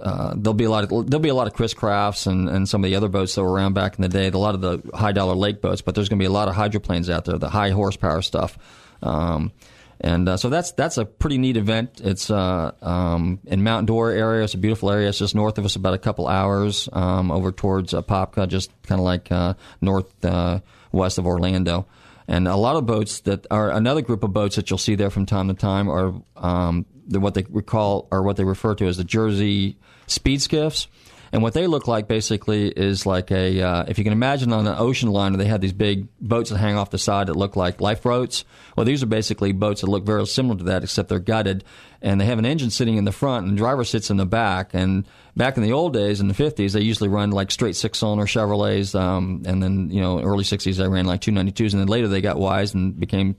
uh, 0.01 0.33
there'll 0.35 0.53
be 0.53 0.65
a 0.65 0.69
lot 0.69 0.83
of 0.83 0.89
there'll 0.89 1.21
be 1.21 1.29
a 1.29 1.33
lot 1.33 1.47
of 1.47 1.53
Chris 1.53 1.73
Crafts 1.73 2.27
and, 2.27 2.47
and 2.47 2.69
some 2.69 2.83
of 2.83 2.89
the 2.89 2.95
other 2.95 3.09
boats 3.09 3.35
that 3.35 3.43
were 3.43 3.51
around 3.51 3.73
back 3.73 3.95
in 3.97 4.01
the 4.01 4.09
day. 4.09 4.27
A 4.27 4.37
lot 4.37 4.55
of 4.55 4.61
the 4.61 4.81
high 4.93 5.11
dollar 5.11 5.33
lake 5.33 5.61
boats, 5.61 5.81
but 5.81 5.95
there's 5.95 6.09
going 6.09 6.19
to 6.19 6.23
be 6.23 6.27
a 6.27 6.31
lot 6.31 6.47
of 6.47 6.55
hydroplanes 6.55 7.09
out 7.09 7.25
there, 7.25 7.37
the 7.37 7.49
high 7.49 7.71
horsepower 7.71 8.21
stuff. 8.21 8.57
Um, 9.01 9.51
and 9.99 10.27
uh, 10.27 10.37
so 10.37 10.49
that's 10.49 10.71
that's 10.73 10.97
a 10.97 11.05
pretty 11.05 11.37
neat 11.37 11.57
event. 11.57 12.01
It's 12.03 12.29
uh, 12.29 12.71
um, 12.81 13.39
in 13.45 13.63
Mount 13.63 13.87
Dora 13.87 14.17
area. 14.17 14.43
It's 14.43 14.53
a 14.53 14.57
beautiful 14.57 14.91
area. 14.91 15.09
It's 15.09 15.17
just 15.17 15.33
north 15.33 15.57
of 15.57 15.65
us, 15.65 15.75
about 15.75 15.93
a 15.93 15.99
couple 15.99 16.27
hours 16.27 16.89
um, 16.91 17.31
over 17.31 17.51
towards 17.51 17.93
uh, 17.93 18.01
Apopka, 18.01 18.47
just 18.47 18.71
kind 18.83 18.99
of 18.99 19.05
like 19.05 19.31
uh, 19.31 19.53
north 19.81 20.23
uh, 20.25 20.59
west 20.91 21.17
of 21.17 21.25
Orlando. 21.25 21.87
And 22.27 22.47
a 22.47 22.55
lot 22.55 22.75
of 22.75 22.85
boats 22.85 23.21
that 23.21 23.47
are 23.51 23.71
another 23.71 24.01
group 24.01 24.23
of 24.23 24.31
boats 24.33 24.55
that 24.55 24.69
you'll 24.69 24.77
see 24.77 24.95
there 24.95 25.09
from 25.09 25.25
time 25.25 25.47
to 25.49 25.53
time 25.53 25.89
are 25.89 26.13
um, 26.37 26.85
the, 27.07 27.19
what 27.19 27.33
they 27.33 27.45
recall 27.49 28.07
or 28.11 28.23
what 28.23 28.37
they 28.37 28.43
refer 28.43 28.75
to 28.75 28.85
as 28.87 28.97
the 28.97 29.03
Jersey 29.03 29.77
speed 30.07 30.41
skiffs. 30.41 30.87
And 31.33 31.41
what 31.41 31.55
they 31.55 31.65
look 31.65 31.87
like 31.87 32.07
basically 32.07 32.67
is 32.67 33.07
like 33.07 33.31
a, 33.31 33.59
uh, 33.59 33.85
if 33.87 33.97
you 33.97 34.03
can 34.03 34.13
imagine 34.13 34.53
on 34.53 34.67
an 34.67 34.75
ocean 34.77 35.09
liner, 35.09 35.35
they 35.35 35.47
have 35.47 35.61
these 35.61 35.73
big 35.73 36.07
boats 36.21 36.51
that 36.51 36.59
hang 36.59 36.77
off 36.77 36.91
the 36.91 36.99
side 36.99 37.25
that 37.25 37.35
look 37.35 37.55
like 37.55 37.81
lifeboats. 37.81 38.45
Well, 38.77 38.85
these 38.85 39.01
are 39.01 39.07
basically 39.07 39.51
boats 39.51 39.81
that 39.81 39.87
look 39.87 40.05
very 40.05 40.27
similar 40.27 40.59
to 40.59 40.63
that, 40.65 40.83
except 40.83 41.09
they're 41.09 41.17
gutted. 41.17 41.63
And 42.03 42.21
they 42.21 42.25
have 42.25 42.37
an 42.37 42.45
engine 42.45 42.69
sitting 42.69 42.97
in 42.97 43.05
the 43.05 43.11
front 43.11 43.47
and 43.47 43.55
the 43.55 43.57
driver 43.57 43.83
sits 43.83 44.11
in 44.11 44.17
the 44.17 44.27
back. 44.27 44.75
And 44.75 45.07
back 45.35 45.57
in 45.57 45.63
the 45.63 45.71
old 45.71 45.93
days, 45.93 46.21
in 46.21 46.27
the 46.27 46.35
50s, 46.35 46.73
they 46.73 46.81
usually 46.81 47.09
run 47.09 47.31
like 47.31 47.49
straight 47.49 47.75
six 47.75 47.97
cylinder 47.97 48.25
Chevrolets. 48.25 48.93
Um, 48.93 49.41
and 49.47 49.63
then, 49.63 49.89
you 49.89 50.01
know, 50.01 50.21
early 50.21 50.43
60s, 50.43 50.77
they 50.77 50.87
ran 50.87 51.05
like 51.05 51.21
292s. 51.21 51.71
And 51.71 51.81
then 51.81 51.87
later 51.87 52.07
they 52.07 52.21
got 52.21 52.37
wise 52.37 52.75
and 52.75 52.99
became 52.99 53.37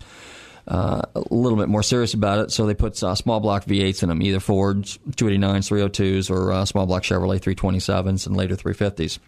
uh, 0.66 1.02
a 1.14 1.22
little 1.30 1.58
bit 1.58 1.68
more 1.68 1.82
serious 1.82 2.14
about 2.14 2.38
it. 2.38 2.50
So 2.50 2.66
they 2.66 2.74
put 2.74 3.02
uh, 3.02 3.14
small 3.14 3.40
block 3.40 3.64
V8s 3.64 4.02
in 4.02 4.08
them, 4.08 4.22
either 4.22 4.40
Fords 4.40 4.98
289s, 5.10 5.90
302s, 5.90 6.30
or 6.30 6.52
uh, 6.52 6.64
small 6.64 6.86
block 6.86 7.02
Chevrolet 7.02 7.40
327s 7.40 8.26
and 8.26 8.36
later 8.36 8.56
350s. 8.56 9.18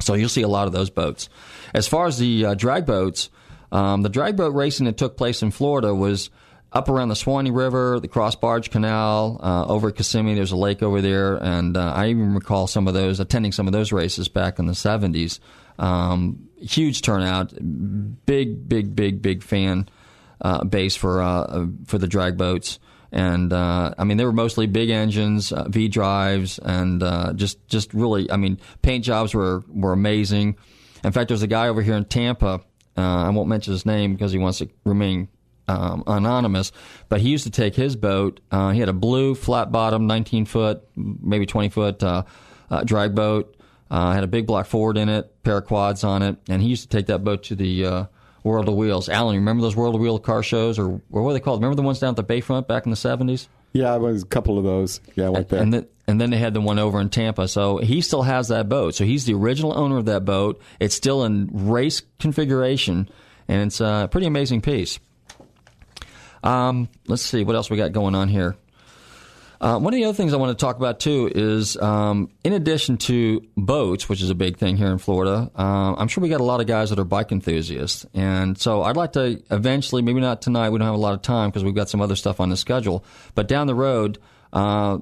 So 0.00 0.14
you'll 0.14 0.28
see 0.28 0.42
a 0.42 0.48
lot 0.48 0.66
of 0.66 0.72
those 0.72 0.90
boats. 0.90 1.28
As 1.72 1.86
far 1.86 2.06
as 2.06 2.18
the 2.18 2.46
uh, 2.46 2.54
drag 2.54 2.86
boats, 2.86 3.30
um, 3.70 4.02
the 4.02 4.08
drag 4.08 4.36
boat 4.36 4.54
racing 4.54 4.86
that 4.86 4.96
took 4.96 5.16
place 5.16 5.42
in 5.42 5.52
Florida 5.52 5.94
was 5.94 6.30
up 6.72 6.88
around 6.88 7.08
the 7.08 7.16
Suwannee 7.16 7.50
River, 7.50 8.00
the 8.00 8.08
Cross 8.08 8.36
Barge 8.36 8.70
Canal, 8.70 9.38
uh, 9.42 9.66
over 9.66 9.88
at 9.88 9.96
Kissimmee. 9.96 10.34
There's 10.34 10.52
a 10.52 10.56
lake 10.56 10.82
over 10.82 11.00
there, 11.00 11.36
and 11.36 11.76
uh, 11.76 11.92
I 11.94 12.08
even 12.08 12.34
recall 12.34 12.66
some 12.66 12.88
of 12.88 12.94
those 12.94 13.20
attending 13.20 13.52
some 13.52 13.66
of 13.66 13.72
those 13.72 13.92
races 13.92 14.28
back 14.28 14.58
in 14.58 14.66
the 14.66 14.72
70s. 14.72 15.38
Um, 15.78 16.48
huge 16.60 17.02
turnout, 17.02 17.52
big, 18.26 18.68
big, 18.68 18.96
big, 18.96 19.22
big 19.22 19.42
fan 19.42 19.88
uh, 20.42 20.64
base 20.64 20.96
for 20.96 21.22
uh, 21.22 21.66
for 21.86 21.98
the 21.98 22.06
drag 22.06 22.36
boats. 22.36 22.78
And 23.14 23.52
uh, 23.52 23.94
I 23.98 24.04
mean, 24.04 24.16
they 24.16 24.24
were 24.24 24.32
mostly 24.32 24.66
big 24.66 24.90
engines, 24.90 25.52
uh, 25.52 25.68
V 25.68 25.88
drives, 25.88 26.58
and 26.58 27.02
uh, 27.02 27.32
just 27.34 27.66
just 27.68 27.92
really, 27.94 28.30
I 28.30 28.36
mean, 28.36 28.58
paint 28.82 29.04
jobs 29.04 29.34
were 29.34 29.62
were 29.68 29.92
amazing. 29.92 30.56
In 31.04 31.12
fact, 31.12 31.28
there's 31.28 31.42
a 31.42 31.48
guy 31.48 31.68
over 31.68 31.82
here 31.82 31.94
in 31.94 32.04
Tampa 32.04 32.62
I 32.96 33.30
won't 33.30 33.48
mention 33.48 33.72
his 33.72 33.86
name 33.86 34.14
because 34.14 34.32
he 34.32 34.38
wants 34.38 34.58
to 34.58 34.68
remain 34.84 35.28
um, 35.68 36.04
anonymous. 36.06 36.72
But 37.08 37.20
he 37.20 37.30
used 37.30 37.44
to 37.44 37.50
take 37.50 37.74
his 37.74 37.96
boat. 37.96 38.40
Uh, 38.50 38.70
he 38.70 38.80
had 38.80 38.88
a 38.88 38.94
blue 38.94 39.34
flat 39.34 39.72
bottom, 39.72 40.06
19 40.06 40.44
foot, 40.46 40.82
maybe 40.96 41.46
20 41.46 41.68
foot 41.70 42.02
uh, 42.02 42.24
uh, 42.70 42.84
drag 42.84 43.14
boat. 43.14 43.56
Had 43.90 44.24
a 44.24 44.28
big 44.28 44.46
black 44.46 44.66
Ford 44.66 44.96
in 44.96 45.10
it, 45.10 45.42
pair 45.42 45.58
of 45.58 45.66
quads 45.66 46.02
on 46.02 46.22
it, 46.22 46.36
and 46.48 46.62
he 46.62 46.68
used 46.68 46.82
to 46.82 46.88
take 46.88 47.06
that 47.06 47.22
boat 47.24 47.42
to 47.44 47.54
the 47.54 48.08
World 48.44 48.68
of 48.68 48.74
Wheels. 48.74 49.08
Alan, 49.08 49.34
you 49.34 49.40
remember 49.40 49.62
those 49.62 49.76
World 49.76 49.94
of 49.94 50.00
Wheel 50.00 50.18
car 50.18 50.42
shows, 50.42 50.78
or, 50.78 51.00
or 51.10 51.22
what 51.22 51.30
are 51.30 51.32
they 51.34 51.40
called? 51.40 51.60
Remember 51.60 51.76
the 51.76 51.82
ones 51.82 52.00
down 52.00 52.10
at 52.10 52.16
the 52.16 52.24
Bayfront 52.24 52.66
back 52.66 52.84
in 52.84 52.90
the 52.90 52.96
70s? 52.96 53.48
Yeah, 53.72 53.94
it 53.94 54.00
was 54.00 54.22
a 54.22 54.26
couple 54.26 54.58
of 54.58 54.64
those. 54.64 55.00
Yeah, 55.14 55.26
I 55.26 55.30
went 55.30 55.48
there. 55.48 55.62
And 55.62 55.72
then, 55.72 55.86
and 56.06 56.20
then 56.20 56.30
they 56.30 56.36
had 56.38 56.52
the 56.52 56.60
one 56.60 56.78
over 56.78 57.00
in 57.00 57.08
Tampa. 57.08 57.48
So 57.48 57.78
he 57.78 58.00
still 58.00 58.22
has 58.22 58.48
that 58.48 58.68
boat. 58.68 58.94
So 58.94 59.04
he's 59.04 59.24
the 59.24 59.34
original 59.34 59.76
owner 59.76 59.96
of 59.96 60.04
that 60.06 60.24
boat. 60.24 60.60
It's 60.78 60.94
still 60.94 61.24
in 61.24 61.48
race 61.52 62.02
configuration, 62.18 63.08
and 63.48 63.62
it's 63.62 63.80
a 63.80 64.08
pretty 64.10 64.26
amazing 64.26 64.60
piece. 64.60 64.98
Um, 66.44 66.88
let's 67.06 67.22
see 67.22 67.44
what 67.44 67.56
else 67.56 67.70
we 67.70 67.76
got 67.76 67.92
going 67.92 68.14
on 68.14 68.28
here. 68.28 68.56
Uh, 69.62 69.78
one 69.78 69.94
of 69.94 69.96
the 69.96 70.04
other 70.04 70.12
things 70.12 70.34
I 70.34 70.38
want 70.38 70.58
to 70.58 70.60
talk 70.60 70.76
about 70.76 70.98
too 70.98 71.30
is, 71.32 71.76
um, 71.76 72.30
in 72.42 72.52
addition 72.52 72.96
to 72.98 73.40
boats, 73.56 74.08
which 74.08 74.20
is 74.20 74.28
a 74.28 74.34
big 74.34 74.56
thing 74.56 74.76
here 74.76 74.88
in 74.88 74.98
Florida, 74.98 75.52
uh, 75.56 75.94
I'm 75.96 76.08
sure 76.08 76.20
we 76.20 76.28
got 76.28 76.40
a 76.40 76.44
lot 76.44 76.60
of 76.60 76.66
guys 76.66 76.90
that 76.90 76.98
are 76.98 77.04
bike 77.04 77.30
enthusiasts, 77.30 78.04
and 78.12 78.58
so 78.58 78.82
I'd 78.82 78.96
like 78.96 79.12
to 79.12 79.40
eventually, 79.52 80.02
maybe 80.02 80.20
not 80.20 80.42
tonight, 80.42 80.70
we 80.70 80.78
don't 80.78 80.86
have 80.86 80.96
a 80.96 80.98
lot 80.98 81.14
of 81.14 81.22
time 81.22 81.50
because 81.50 81.62
we've 81.62 81.76
got 81.76 81.88
some 81.88 82.00
other 82.00 82.16
stuff 82.16 82.40
on 82.40 82.48
the 82.48 82.56
schedule, 82.56 83.04
but 83.36 83.46
down 83.46 83.68
the 83.68 83.74
road. 83.76 84.18
Uh, 84.52 84.98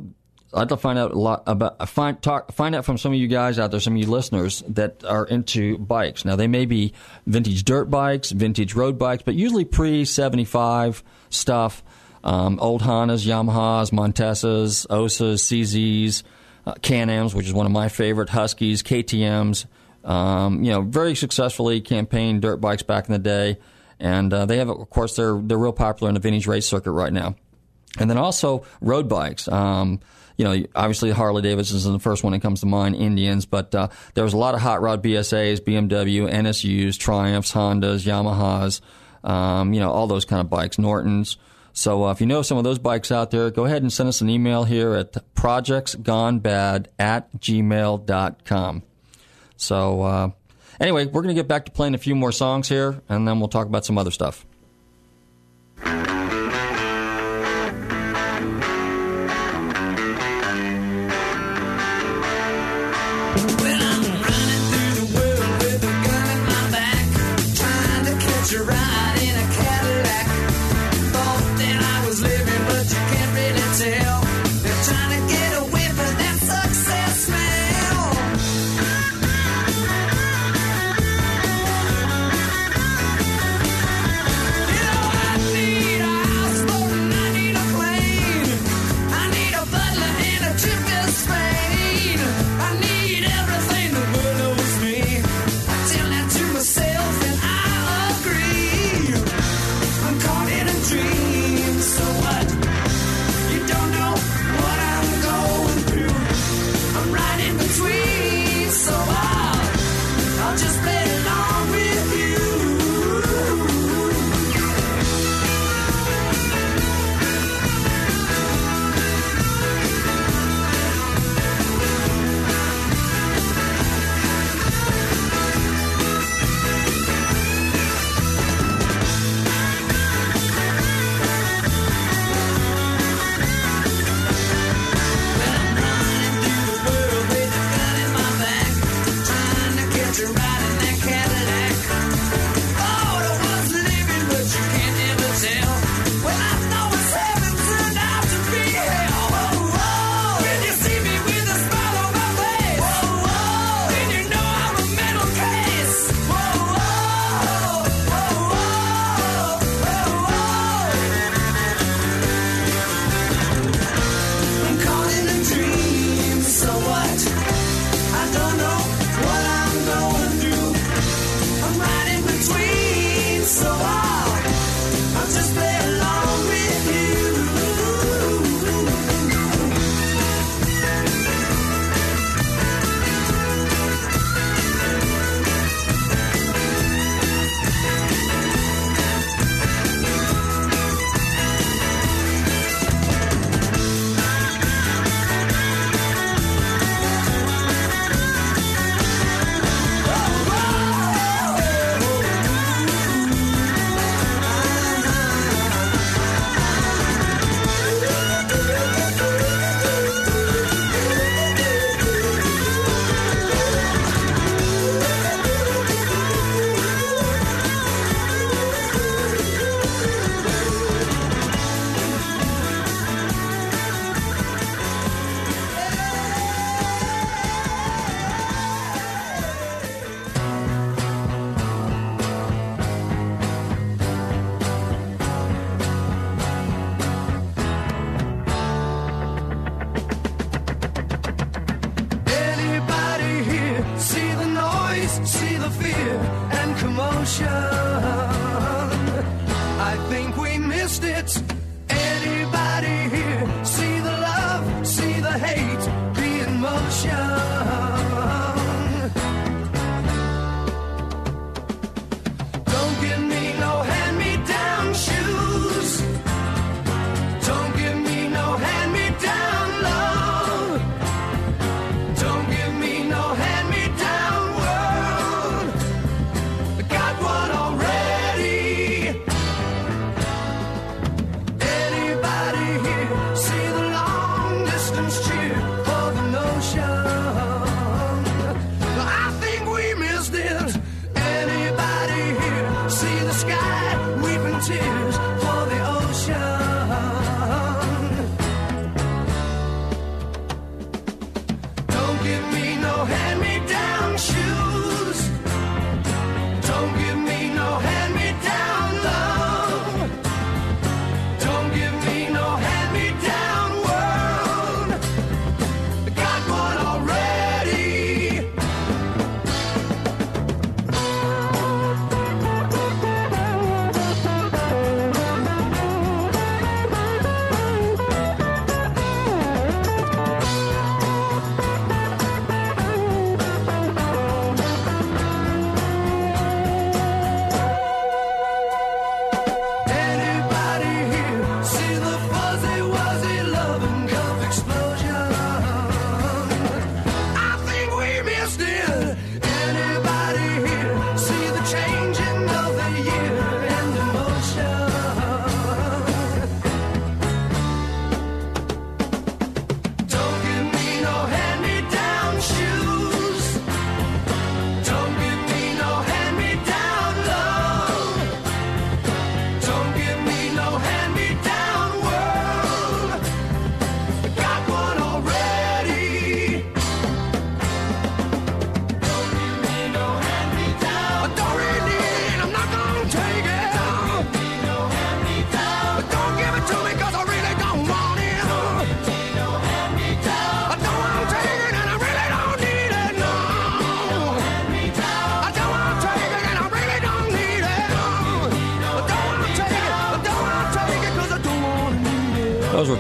I'd 0.53 0.59
like 0.59 0.69
to 0.71 0.77
find 0.77 0.99
out 0.99 1.13
a 1.13 1.19
lot 1.19 1.45
about 1.47 1.89
find 1.89 2.21
talk 2.21 2.53
find 2.53 2.75
out 2.75 2.85
from 2.85 2.99
some 2.99 3.13
of 3.13 3.19
you 3.19 3.29
guys 3.29 3.59
out 3.59 3.71
there, 3.71 3.79
some 3.79 3.95
of 3.95 4.01
you 4.01 4.09
listeners 4.09 4.65
that 4.67 5.05
are 5.05 5.25
into 5.25 5.79
bikes. 5.79 6.25
Now 6.25 6.35
they 6.35 6.49
may 6.49 6.67
be 6.67 6.93
vintage 7.25 7.65
dirt 7.65 7.89
bikes, 7.89 8.33
vintage 8.33 8.75
road 8.75 8.99
bikes, 8.99 9.23
but 9.23 9.37
usually 9.37 9.65
pre 9.65 10.05
seventy 10.05 10.45
five 10.45 11.05
stuff. 11.31 11.85
Um, 12.23 12.59
old 12.61 12.83
Hondas, 12.83 13.27
Yamahas, 13.27 13.93
Montesas, 13.93 14.87
Ossas, 14.89 15.41
CZs, 15.41 16.23
uh, 16.67 16.75
Can-Ams, 16.83 17.35
which 17.35 17.47
is 17.47 17.53
one 17.53 17.67
of 17.67 17.73
my 17.73 17.89
favorite, 17.89 18.29
Huskies, 18.29 18.83
KTM's. 18.83 19.67
Um, 20.05 20.63
you 20.63 20.73
know, 20.73 20.83
very 20.83 21.15
successfully 21.15 21.81
campaigned 21.81 22.43
dirt 22.43 22.57
bikes 22.57 22.83
back 22.83 23.09
in 23.09 23.13
the 23.13 23.19
day, 23.19 23.59
and 23.99 24.33
uh, 24.33 24.47
they 24.47 24.57
have, 24.57 24.71
of 24.71 24.89
course, 24.89 25.17
they're 25.17 25.39
they're 25.43 25.59
real 25.59 25.75
popular 25.75 26.09
in 26.09 26.15
the 26.15 26.21
vintage 26.21 26.47
race 26.47 26.67
circuit 26.67 26.93
right 26.93 27.13
now. 27.13 27.37
And 27.99 28.09
then 28.09 28.17
also 28.17 28.65
road 28.81 29.09
bikes. 29.09 29.47
Um, 29.49 30.01
you 30.37 30.45
know, 30.45 30.65
obviously 30.75 31.11
Harley 31.11 31.43
Davidson 31.43 31.77
is 31.77 31.85
the 31.85 31.99
first 31.99 32.25
one 32.25 32.33
that 32.33 32.41
comes 32.41 32.61
to 32.61 32.67
mind, 32.67 32.97
Indians, 32.97 33.45
but 33.45 33.75
uh, 33.75 33.89
there 34.15 34.25
was 34.25 34.33
a 34.33 34.39
lot 34.39 34.55
of 34.55 34.63
hot 34.63 34.81
rod 34.81 35.03
BSAs, 35.03 35.61
BMW, 35.61 36.33
NSUs, 36.33 36.97
Triumphs, 36.99 37.53
Hondas, 37.53 38.07
Yamahas, 38.07 38.81
um, 39.29 39.75
you 39.75 39.81
know, 39.81 39.91
all 39.91 40.07
those 40.07 40.25
kind 40.25 40.41
of 40.41 40.49
bikes, 40.49 40.79
Nortons. 40.79 41.37
So 41.73 42.05
uh, 42.05 42.13
if 42.13 42.21
you 42.21 42.27
know 42.27 42.43
some 42.43 42.59
of 42.59 42.65
those 42.65 42.79
bikes 42.79 43.13
out 43.13 43.31
there, 43.31 43.51
go 43.51 43.65
ahead 43.65 43.83
and 43.83 43.93
send 43.93 44.09
us 44.09 44.21
an 44.21 44.29
email 44.29 44.65
here 44.65 44.95
at 44.95 45.13
projectsgonebad 45.35 46.87
at 46.99 47.33
gmail.com. 47.39 48.83
So 49.57 50.03
uh, 50.03 50.31
anyway, 50.81 51.07
we're 51.07 51.23
going 51.23 51.35
to 51.35 51.41
get 51.41 51.49
back 51.49 51.67
to 51.67 51.71
playing 51.71 51.95
a 51.95 51.99
few 51.99 52.15
more 52.15 52.33
songs 52.33 52.69
here, 52.69 53.01
and 53.09 53.27
then 53.27 53.39
we'll 53.41 53.49
talk 53.49 53.67
about 53.67 53.85
some 53.85 53.99
other 53.99 54.11
stuff. 54.11 54.45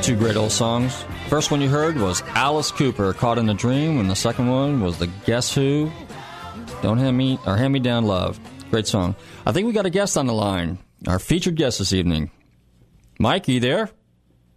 Two 0.02 0.16
great 0.16 0.36
old 0.36 0.50
songs. 0.50 1.04
First 1.28 1.50
one 1.50 1.60
you 1.60 1.68
heard 1.68 1.98
was 1.98 2.22
Alice 2.28 2.70
Cooper, 2.70 3.12
"Caught 3.12 3.38
in 3.38 3.48
a 3.50 3.54
Dream," 3.54 4.00
and 4.00 4.10
the 4.10 4.16
second 4.16 4.48
one 4.48 4.80
was 4.80 4.98
the 4.98 5.08
Guess 5.26 5.54
Who, 5.54 5.90
"Don't 6.82 6.98
Hand 6.98 7.16
Me" 7.18 7.38
or 7.46 7.56
"Hand 7.56 7.72
Me 7.72 7.80
Down 7.80 8.06
Love." 8.06 8.40
Great 8.70 8.86
song. 8.86 9.14
I 9.44 9.52
think 9.52 9.66
we 9.66 9.72
got 9.72 9.86
a 9.86 9.90
guest 9.90 10.16
on 10.16 10.26
the 10.26 10.32
line. 10.32 10.78
Our 11.06 11.18
featured 11.18 11.56
guest 11.56 11.78
this 11.78 11.92
evening, 11.92 12.30
Mike. 13.18 13.46
You 13.48 13.60
there? 13.60 13.90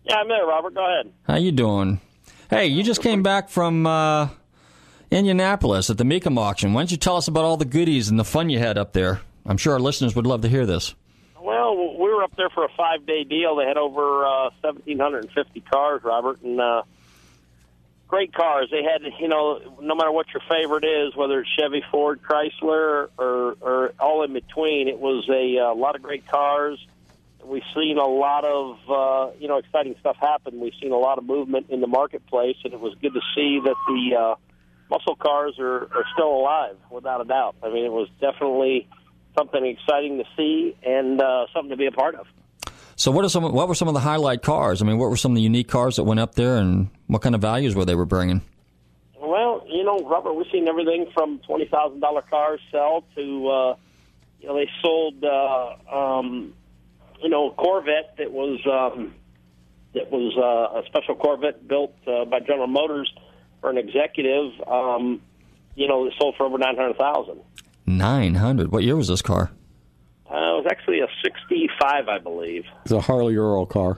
Yeah, 0.05 0.15
I'm 0.17 0.27
there, 0.27 0.45
Robert. 0.45 0.73
Go 0.75 0.85
ahead. 0.85 1.11
How 1.23 1.37
you 1.37 1.51
doing? 1.51 1.99
Hey, 2.49 2.67
you 2.67 2.83
just 2.83 3.01
came 3.01 3.23
back 3.23 3.49
from 3.49 3.85
uh, 3.87 4.29
Indianapolis 5.11 5.89
at 5.89 5.97
the 5.97 6.03
Mecum 6.03 6.37
auction. 6.37 6.73
Why 6.73 6.81
don't 6.81 6.91
you 6.91 6.97
tell 6.97 7.17
us 7.17 7.27
about 7.27 7.43
all 7.43 7.57
the 7.57 7.65
goodies 7.65 8.09
and 8.09 8.19
the 8.19 8.23
fun 8.25 8.49
you 8.49 8.59
had 8.59 8.77
up 8.77 8.93
there? 8.93 9.21
I'm 9.45 9.57
sure 9.57 9.73
our 9.73 9.79
listeners 9.79 10.15
would 10.15 10.27
love 10.27 10.41
to 10.41 10.49
hear 10.49 10.65
this. 10.65 10.93
Were 12.23 12.27
up 12.27 12.35
there 12.37 12.49
for 12.49 12.63
a 12.63 12.69
five 12.77 13.05
day 13.05 13.25
deal. 13.25 13.57
They 13.57 13.65
had 13.65 13.75
over 13.75 14.25
uh, 14.25 14.49
1,750 14.61 15.59
cars, 15.61 16.01
Robert, 16.05 16.41
and 16.41 16.59
uh, 16.59 16.83
great 18.07 18.33
cars. 18.33 18.69
They 18.71 18.81
had, 18.81 19.01
you 19.19 19.27
know, 19.27 19.59
no 19.81 19.93
matter 19.93 20.11
what 20.11 20.27
your 20.33 20.41
favorite 20.47 20.85
is, 20.85 21.13
whether 21.17 21.41
it's 21.41 21.49
Chevy, 21.59 21.83
Ford, 21.91 22.21
Chrysler, 22.21 23.09
or, 23.17 23.57
or 23.59 23.93
all 23.99 24.23
in 24.23 24.31
between, 24.31 24.87
it 24.87 24.99
was 24.99 25.27
a, 25.29 25.59
uh 25.59 25.75
lot 25.75 25.95
of 25.95 26.01
great 26.01 26.25
cars. 26.27 26.79
We've 27.43 27.61
seen 27.75 27.97
a 27.97 28.07
lot 28.07 28.45
of, 28.45 28.77
uh, 28.89 29.35
you 29.37 29.49
know, 29.49 29.57
exciting 29.57 29.95
stuff 29.99 30.15
happen. 30.15 30.61
We've 30.61 30.75
seen 30.81 30.93
a 30.93 30.97
lot 30.97 31.17
of 31.17 31.25
movement 31.25 31.71
in 31.71 31.81
the 31.81 31.87
marketplace, 31.87 32.55
and 32.63 32.73
it 32.73 32.79
was 32.79 32.95
good 33.01 33.13
to 33.15 33.21
see 33.35 33.59
that 33.65 33.75
the 33.87 34.15
uh, 34.15 34.35
muscle 34.89 35.17
cars 35.17 35.59
are, 35.59 35.89
are 35.93 36.05
still 36.13 36.31
alive, 36.31 36.77
without 36.89 37.19
a 37.19 37.25
doubt. 37.25 37.55
I 37.61 37.69
mean, 37.69 37.83
it 37.83 37.91
was 37.91 38.07
definitely 38.21 38.87
something 39.37 39.65
exciting 39.65 40.17
to 40.17 40.23
see 40.37 40.75
and 40.83 41.21
uh, 41.21 41.45
something 41.53 41.71
to 41.71 41.77
be 41.77 41.87
a 41.87 41.91
part 41.91 42.15
of. 42.15 42.27
So, 42.95 43.11
what 43.11 43.25
are 43.25 43.29
some? 43.29 43.43
What 43.51 43.67
were 43.67 43.75
some 43.75 43.87
of 43.87 43.93
the 43.93 43.99
highlight 43.99 44.41
cars? 44.43 44.81
I 44.81 44.85
mean, 44.85 44.97
what 44.97 45.09
were 45.09 45.17
some 45.17 45.31
of 45.31 45.35
the 45.35 45.41
unique 45.41 45.67
cars 45.67 45.95
that 45.95 46.03
went 46.03 46.19
up 46.19 46.35
there, 46.35 46.57
and 46.57 46.89
what 47.07 47.21
kind 47.21 47.33
of 47.33 47.41
values 47.41 47.75
were 47.75 47.85
they 47.85 47.95
were 47.95 48.05
bringing? 48.05 48.41
Well, 49.19 49.65
you 49.67 49.83
know, 49.83 49.99
Robert, 50.07 50.33
we've 50.33 50.47
seen 50.51 50.67
everything 50.67 51.07
from 51.13 51.39
twenty 51.39 51.65
thousand 51.65 52.01
dollar 52.01 52.21
cars 52.21 52.59
sell 52.71 53.03
to, 53.15 53.47
uh, 53.49 53.75
you 54.39 54.47
know, 54.47 54.55
they 54.55 54.69
sold, 54.81 55.23
uh, 55.23 55.75
um, 55.91 56.53
you 57.21 57.29
know, 57.29 57.49
a 57.49 57.53
Corvette 57.55 58.15
that 58.19 58.31
was 58.31 58.59
um, 58.67 59.15
that 59.95 60.11
was 60.11 60.37
uh, 60.37 60.79
a 60.79 60.85
special 60.85 61.15
Corvette 61.15 61.67
built 61.67 61.95
uh, 62.05 62.25
by 62.25 62.41
General 62.41 62.67
Motors 62.67 63.11
for 63.59 63.71
an 63.71 63.77
executive. 63.79 64.51
Um, 64.67 65.21
you 65.75 65.87
know, 65.87 66.05
that 66.05 66.13
sold 66.19 66.35
for 66.37 66.45
over 66.45 66.59
nine 66.59 66.75
hundred 66.75 66.97
thousand. 66.97 67.41
Nine 67.85 68.35
hundred. 68.35 68.71
What 68.71 68.83
year 68.83 68.95
was 68.95 69.07
this 69.07 69.21
car? 69.21 69.51
Uh, 70.29 70.35
it 70.35 70.63
was 70.63 70.65
actually 70.69 70.99
a 71.01 71.07
'65, 71.23 72.07
I 72.07 72.17
believe. 72.19 72.63
It's 72.83 72.91
a 72.91 73.01
Harley 73.01 73.35
Earl 73.35 73.65
car. 73.65 73.97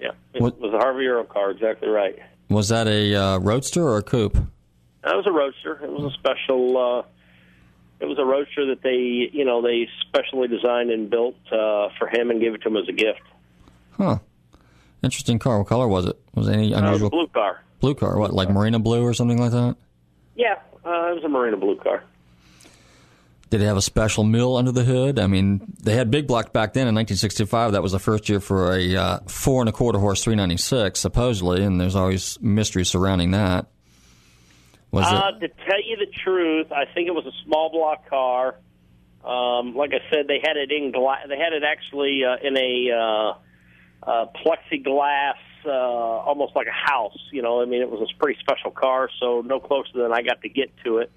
Yeah, 0.00 0.10
it 0.34 0.42
What- 0.42 0.58
was 0.60 0.72
a 0.74 0.78
Harley 0.78 1.06
Earl 1.06 1.24
car. 1.24 1.50
Exactly 1.50 1.88
right. 1.88 2.18
Was 2.48 2.68
that 2.70 2.88
a 2.88 3.14
uh, 3.14 3.38
roadster 3.38 3.82
or 3.88 3.98
a 3.98 4.02
coupe? 4.02 4.34
That 5.04 5.14
was 5.16 5.26
a 5.26 5.32
roadster. 5.32 5.78
It 5.84 5.90
was 5.90 6.12
a 6.12 6.18
special. 6.18 6.76
Uh, 6.76 7.02
it 8.00 8.06
was 8.06 8.18
a 8.18 8.24
roadster 8.24 8.66
that 8.66 8.82
they, 8.82 9.30
you 9.32 9.44
know, 9.44 9.62
they 9.62 9.86
specially 10.08 10.48
designed 10.48 10.90
and 10.90 11.08
built 11.10 11.36
uh, 11.52 11.88
for 11.98 12.08
him 12.10 12.30
and 12.30 12.40
gave 12.40 12.54
it 12.54 12.62
to 12.62 12.68
him 12.68 12.76
as 12.76 12.88
a 12.88 12.92
gift. 12.92 13.20
Huh. 13.92 14.18
Interesting 15.02 15.38
car. 15.38 15.58
What 15.58 15.68
color 15.68 15.86
was 15.86 16.06
it? 16.06 16.18
Was 16.34 16.48
it 16.48 16.52
any 16.54 16.74
Uh, 16.74 16.78
it 16.78 16.82
was 16.82 16.82
a 16.82 16.86
unusual 16.88 17.10
blue 17.10 17.26
car. 17.28 17.60
blue 17.78 17.94
car? 17.94 18.18
What, 18.18 18.32
like 18.34 18.50
marina 18.50 18.78
blue 18.78 19.02
or 19.04 19.14
something 19.14 19.38
like 19.38 19.52
that? 19.52 19.76
Yeah, 20.34 20.54
uh, 20.84 21.10
it 21.12 21.14
was 21.14 21.24
a 21.24 21.28
marina 21.28 21.56
blue 21.58 21.76
car. 21.76 22.02
Did 23.50 23.62
it 23.62 23.64
have 23.66 23.76
a 23.76 23.82
special 23.82 24.22
mill 24.22 24.56
under 24.56 24.70
the 24.70 24.84
hood? 24.84 25.18
I 25.18 25.26
mean, 25.26 25.60
they 25.82 25.94
had 25.96 26.08
big 26.10 26.28
blocks 26.28 26.50
back 26.50 26.72
then 26.72 26.86
in 26.86 26.94
1965. 26.94 27.72
That 27.72 27.82
was 27.82 27.90
the 27.92 27.98
first 27.98 28.28
year 28.28 28.38
for 28.40 28.72
a 28.76 28.96
uh, 28.96 29.18
four 29.26 29.60
and 29.60 29.68
a 29.68 29.72
quarter 29.72 29.98
horse 29.98 30.22
396, 30.22 30.98
supposedly, 31.00 31.64
and 31.64 31.80
there's 31.80 31.96
always 31.96 32.40
mystery 32.40 32.84
surrounding 32.84 33.32
that. 33.32 33.66
Was 34.92 35.06
Uh, 35.06 35.32
it? 35.36 35.40
to 35.40 35.48
tell 35.64 35.82
you 35.84 35.96
the 35.96 36.06
truth, 36.24 36.70
I 36.72 36.84
think 36.94 37.08
it 37.08 37.14
was 37.14 37.26
a 37.26 37.32
small 37.44 37.70
block 37.70 38.08
car. 38.08 38.54
Um, 39.24 39.74
like 39.76 39.90
I 39.92 40.00
said, 40.10 40.26
they 40.28 40.38
had 40.42 40.56
it 40.56 40.70
in 40.72 40.92
glass. 40.92 41.26
They 41.28 41.36
had 41.36 41.52
it 41.52 41.62
actually 41.64 42.22
uh, 42.24 42.36
in 42.42 42.56
a 42.56 42.90
uh, 42.92 44.08
uh, 44.08 44.26
plexiglass, 44.46 45.34
uh, 45.66 45.70
almost 45.70 46.54
like 46.56 46.66
a 46.68 46.90
house. 46.90 47.18
You 47.32 47.42
know, 47.42 47.60
I 47.60 47.66
mean, 47.66 47.82
it 47.82 47.90
was 47.90 48.00
a 48.00 48.18
pretty 48.18 48.38
special 48.40 48.70
car. 48.70 49.10
So 49.20 49.42
no 49.44 49.60
closer 49.60 49.90
than 49.94 50.12
I 50.12 50.22
got 50.22 50.40
to 50.42 50.48
get 50.48 50.70
to 50.84 50.98
it. 50.98 51.10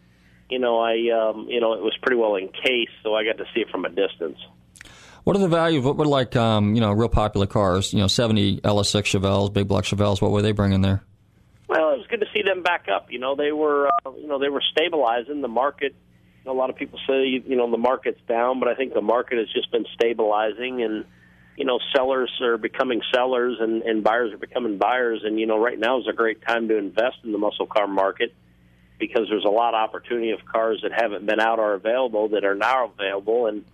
You 0.53 0.59
know, 0.59 0.79
I 0.79 0.93
um, 1.09 1.47
you 1.49 1.59
know 1.59 1.73
it 1.73 1.81
was 1.81 1.97
pretty 2.03 2.15
well 2.15 2.35
encased, 2.35 2.91
so 3.01 3.15
I 3.15 3.23
got 3.23 3.39
to 3.39 3.45
see 3.55 3.61
it 3.61 3.69
from 3.71 3.85
a 3.85 3.89
distance. 3.89 4.37
What 5.23 5.35
are 5.35 5.39
the 5.39 5.47
values? 5.47 5.83
What 5.83 5.97
were 5.97 6.05
like, 6.05 6.35
um, 6.35 6.75
you 6.75 6.81
know, 6.81 6.91
real 6.91 7.09
popular 7.09 7.47
cars? 7.47 7.91
You 7.91 7.99
know, 8.01 8.07
70 8.07 8.61
LS6 8.61 9.01
Chevelles, 9.01 9.51
big 9.51 9.67
block 9.67 9.85
Chevelles. 9.85 10.21
What 10.21 10.29
were 10.29 10.43
they 10.43 10.51
bringing 10.51 10.81
there? 10.81 11.03
Well, 11.67 11.93
it 11.93 11.97
was 11.97 12.07
good 12.07 12.19
to 12.19 12.27
see 12.35 12.43
them 12.43 12.61
back 12.61 12.85
up. 12.93 13.07
You 13.09 13.17
know, 13.17 13.35
they 13.35 13.51
were, 13.51 13.87
uh, 13.87 14.11
you 14.11 14.27
know, 14.27 14.37
they 14.37 14.49
were 14.49 14.61
stabilizing 14.71 15.41
the 15.41 15.47
market. 15.47 15.95
You 16.43 16.51
know, 16.51 16.55
a 16.55 16.59
lot 16.59 16.69
of 16.69 16.75
people 16.75 16.99
say, 17.07 17.41
you 17.43 17.55
know, 17.55 17.71
the 17.71 17.77
market's 17.77 18.21
down, 18.29 18.59
but 18.59 18.69
I 18.69 18.75
think 18.75 18.93
the 18.93 19.01
market 19.01 19.39
has 19.39 19.47
just 19.51 19.71
been 19.71 19.87
stabilizing, 19.95 20.83
and 20.83 21.05
you 21.57 21.65
know, 21.65 21.79
sellers 21.95 22.31
are 22.43 22.59
becoming 22.59 23.01
sellers, 23.11 23.57
and, 23.59 23.81
and 23.81 24.03
buyers 24.03 24.31
are 24.33 24.37
becoming 24.37 24.77
buyers. 24.77 25.21
And 25.23 25.39
you 25.39 25.47
know, 25.47 25.57
right 25.57 25.79
now 25.79 25.99
is 25.99 26.05
a 26.07 26.13
great 26.13 26.45
time 26.45 26.67
to 26.67 26.77
invest 26.77 27.17
in 27.23 27.31
the 27.31 27.39
muscle 27.39 27.65
car 27.65 27.87
market 27.87 28.35
because 28.99 29.27
there's 29.29 29.45
a 29.45 29.49
lot 29.49 29.73
of 29.73 29.79
opportunity 29.79 30.31
of 30.31 30.39
cars 30.45 30.79
that 30.83 30.91
haven't 30.91 31.25
been 31.25 31.39
out 31.39 31.59
or 31.59 31.73
available 31.73 32.29
that 32.29 32.45
are 32.45 32.55
now 32.55 32.91
available, 32.97 33.47
and 33.47 33.65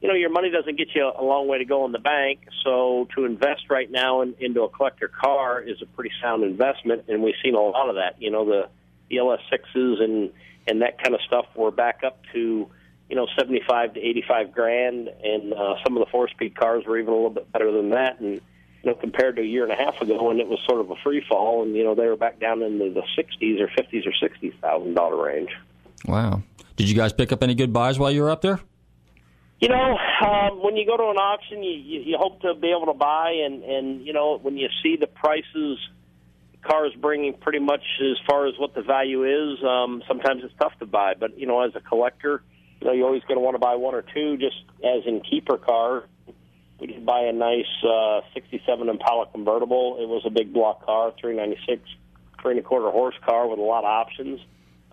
you 0.00 0.08
know, 0.08 0.14
your 0.14 0.30
money 0.30 0.50
doesn't 0.50 0.76
get 0.76 0.88
you 0.94 1.10
a 1.18 1.24
long 1.24 1.48
way 1.48 1.58
to 1.58 1.64
go 1.64 1.86
in 1.86 1.92
the 1.92 1.98
bank. 1.98 2.40
So 2.62 3.08
to 3.16 3.24
invest 3.24 3.70
right 3.70 3.90
now 3.90 4.20
in, 4.20 4.34
into 4.38 4.62
a 4.62 4.68
collector 4.68 5.08
car 5.08 5.60
is 5.60 5.80
a 5.80 5.86
pretty 5.86 6.12
sound 6.22 6.44
investment, 6.44 7.04
and 7.08 7.22
we've 7.22 7.34
seen 7.42 7.54
a 7.54 7.60
lot 7.60 7.88
of 7.88 7.96
that. 7.96 8.20
You 8.20 8.30
know, 8.30 8.44
the, 8.44 8.68
the 9.08 9.16
LS6s 9.16 10.02
and 10.02 10.30
and 10.68 10.82
that 10.82 11.02
kind 11.02 11.14
of 11.14 11.20
stuff 11.22 11.46
were 11.54 11.70
back 11.70 12.02
up 12.04 12.18
to 12.32 12.68
you 13.08 13.16
know 13.16 13.26
75 13.38 13.94
to 13.94 14.00
85 14.00 14.52
grand, 14.52 15.08
and 15.08 15.54
uh, 15.54 15.76
some 15.84 15.96
of 15.96 16.04
the 16.04 16.10
four-speed 16.10 16.56
cars 16.56 16.84
were 16.86 16.98
even 16.98 17.12
a 17.12 17.16
little 17.16 17.30
bit 17.30 17.50
better 17.52 17.72
than 17.72 17.90
that. 17.90 18.20
And 18.20 18.40
you 18.86 18.92
know, 18.92 18.98
compared 18.98 19.34
to 19.34 19.42
a 19.42 19.44
year 19.44 19.64
and 19.64 19.72
a 19.72 19.74
half 19.74 20.00
ago 20.00 20.22
when 20.28 20.38
it 20.38 20.46
was 20.46 20.60
sort 20.64 20.80
of 20.80 20.90
a 20.92 20.94
free 21.02 21.24
fall, 21.28 21.64
and 21.64 21.74
you 21.74 21.82
know 21.82 21.96
they 21.96 22.06
were 22.06 22.16
back 22.16 22.38
down 22.38 22.62
into 22.62 22.90
the 22.90 23.02
60s 23.18 23.60
or 23.60 23.66
50s 23.66 24.06
or 24.06 24.12
60 24.12 24.50
thousand 24.62 24.94
dollar 24.94 25.24
range. 25.24 25.50
Wow. 26.06 26.42
Did 26.76 26.88
you 26.88 26.94
guys 26.94 27.12
pick 27.12 27.32
up 27.32 27.42
any 27.42 27.56
good 27.56 27.72
buys 27.72 27.98
while 27.98 28.12
you 28.12 28.22
were 28.22 28.30
up 28.30 28.42
there? 28.42 28.60
You 29.58 29.70
know, 29.70 29.98
um, 30.24 30.62
when 30.62 30.76
you 30.76 30.86
go 30.86 30.96
to 30.96 31.04
an 31.04 31.16
auction, 31.16 31.64
you, 31.64 31.72
you, 31.72 32.00
you 32.02 32.18
hope 32.18 32.42
to 32.42 32.54
be 32.54 32.70
able 32.70 32.92
to 32.92 32.96
buy, 32.96 33.42
and 33.44 33.64
and 33.64 34.06
you 34.06 34.12
know 34.12 34.38
when 34.38 34.56
you 34.56 34.68
see 34.84 34.96
the 34.96 35.08
prices, 35.08 35.78
cars 36.62 36.92
bringing 37.00 37.34
pretty 37.34 37.58
much 37.58 37.82
as 38.00 38.18
far 38.28 38.46
as 38.46 38.54
what 38.56 38.74
the 38.74 38.82
value 38.82 39.24
is. 39.24 39.64
Um, 39.64 40.04
sometimes 40.06 40.44
it's 40.44 40.54
tough 40.60 40.78
to 40.78 40.86
buy, 40.86 41.14
but 41.18 41.36
you 41.36 41.48
know 41.48 41.60
as 41.62 41.74
a 41.74 41.80
collector, 41.80 42.42
you 42.80 42.86
know 42.86 42.92
you're 42.92 43.06
always 43.06 43.22
going 43.22 43.36
to 43.36 43.40
want 43.40 43.56
to 43.56 43.58
buy 43.58 43.74
one 43.74 43.96
or 43.96 44.02
two, 44.02 44.36
just 44.36 44.62
as 44.84 45.02
in 45.06 45.22
keeper 45.28 45.56
car. 45.56 46.04
We 46.78 46.88
did 46.88 47.06
buy 47.06 47.22
a 47.22 47.32
nice 47.32 47.64
uh, 47.82 48.20
'67 48.34 48.88
Impala 48.88 49.26
convertible. 49.32 49.96
It 50.00 50.08
was 50.08 50.22
a 50.26 50.30
big 50.30 50.52
block 50.52 50.84
car, 50.84 51.12
396, 51.20 51.82
three 52.42 52.52
and 52.52 52.60
a 52.60 52.62
quarter 52.62 52.90
horse 52.90 53.14
car 53.24 53.48
with 53.48 53.58
a 53.58 53.62
lot 53.62 53.84
of 53.84 53.90
options. 53.90 54.40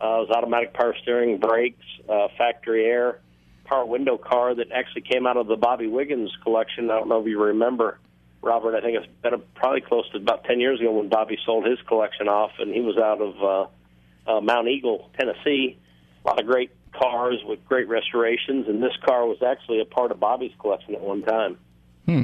Uh, 0.02 0.22
it 0.22 0.28
was 0.28 0.30
automatic 0.32 0.74
power 0.74 0.96
steering, 1.02 1.40
brakes, 1.40 1.86
uh, 2.10 2.28
factory 2.38 2.86
air 2.86 3.20
power 3.66 3.86
window 3.86 4.18
car 4.18 4.56
that 4.56 4.72
actually 4.72 5.02
came 5.02 5.26
out 5.26 5.38
of 5.38 5.48
the 5.48 5.56
Bobby 5.56 5.88
Wiggins 5.88 6.32
collection. 6.44 6.90
I 6.90 7.00
don't 7.00 7.10
know 7.10 7.22
if 7.22 7.28
you 7.28 7.42
remember, 7.42 8.00
Robert. 8.42 8.76
I 8.76 8.82
think 8.82 8.98
it's 8.98 9.08
been 9.22 9.42
probably 9.56 9.82
close 9.82 10.10
to 10.12 10.18
about 10.18 10.44
10 10.46 10.60
years 10.60 10.80
ago 10.80 10.92
when 10.92 11.10
Bobby 11.10 11.38
sold 11.46 11.66
his 11.66 11.80
collection 11.88 12.28
off, 12.28 12.52
and 12.60 12.74
he 12.74 12.82
was 12.82 12.98
out 12.98 13.22
of 13.22 13.36
uh, 13.42 14.32
uh, 14.32 14.42
Monteagle, 14.42 15.10
Tennessee. 15.18 15.78
A 16.24 16.28
lot 16.28 16.40
of 16.40 16.46
great 16.46 16.72
cars 16.94 17.40
with 17.46 17.66
great 17.66 17.88
restorations, 17.88 18.68
and 18.68 18.82
this 18.82 18.94
car 19.06 19.26
was 19.26 19.42
actually 19.46 19.82
a 19.82 19.86
part 19.86 20.12
of 20.12 20.20
Bobby's 20.20 20.54
collection 20.60 20.96
at 20.96 21.02
one 21.02 21.24
time. 21.24 21.58
Hmm. 22.06 22.24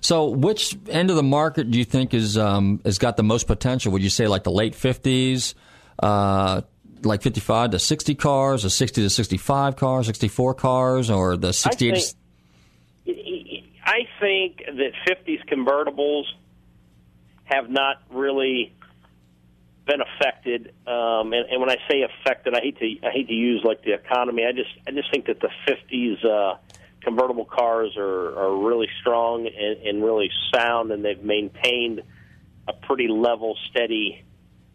So, 0.00 0.28
which 0.28 0.76
end 0.88 1.10
of 1.10 1.16
the 1.16 1.22
market 1.22 1.70
do 1.70 1.78
you 1.78 1.84
think 1.84 2.14
is 2.14 2.38
um, 2.38 2.80
has 2.84 2.98
got 2.98 3.16
the 3.16 3.22
most 3.22 3.46
potential? 3.46 3.92
Would 3.92 4.02
you 4.02 4.10
say 4.10 4.28
like 4.28 4.44
the 4.44 4.52
late 4.52 4.74
fifties, 4.74 5.54
uh, 6.00 6.62
like 7.02 7.22
55 7.22 7.72
to 7.72 7.78
60 7.78 8.14
cars, 8.14 8.64
or 8.64 8.68
60 8.68 9.02
to 9.02 9.10
65 9.10 9.76
cars, 9.76 10.06
64 10.06 10.54
cars, 10.54 11.10
or 11.10 11.36
the 11.36 11.52
68? 11.52 12.14
I 13.84 14.06
think, 14.20 14.58
that 14.66 14.92
50s 15.08 15.44
convertibles 15.48 16.24
have 17.44 17.70
not 17.70 18.02
really 18.10 18.74
been 19.86 20.00
affected. 20.02 20.74
Um, 20.86 21.32
and, 21.32 21.48
and 21.50 21.60
when 21.60 21.70
I 21.70 21.76
say 21.90 22.02
affected, 22.02 22.54
I 22.54 22.60
hate 22.60 22.78
to 22.78 23.06
I 23.06 23.10
hate 23.10 23.28
to 23.28 23.34
use 23.34 23.62
like 23.64 23.82
the 23.82 23.94
economy. 23.94 24.44
I 24.44 24.52
just 24.52 24.70
I 24.86 24.90
just 24.90 25.10
think 25.10 25.26
that 25.26 25.40
the 25.40 25.48
50s 25.66 26.24
uh, 26.24 26.58
convertible 27.08 27.46
cars 27.46 27.96
are, 27.96 28.38
are 28.38 28.56
really 28.66 28.88
strong 29.00 29.46
and, 29.46 29.86
and 29.86 30.04
really 30.04 30.30
sound, 30.54 30.92
and 30.92 31.02
they've 31.02 31.22
maintained 31.22 32.02
a 32.66 32.74
pretty 32.74 33.08
level, 33.08 33.56
steady 33.70 34.22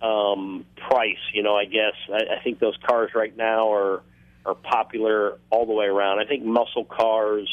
um, 0.02 0.66
price. 0.90 1.22
You 1.32 1.44
know, 1.44 1.56
I 1.56 1.66
guess 1.66 1.94
I, 2.12 2.40
I 2.40 2.44
think 2.44 2.58
those 2.60 2.78
cars 2.88 3.12
right 3.14 3.36
now 3.38 3.72
are 3.72 4.02
are 4.46 4.56
popular 4.56 5.38
all 5.52 5.66
the 5.66 5.74
way 5.74 5.86
around. 5.86 6.20
I 6.20 6.26
think 6.26 6.44
muscle 6.44 6.84
cars, 6.84 7.48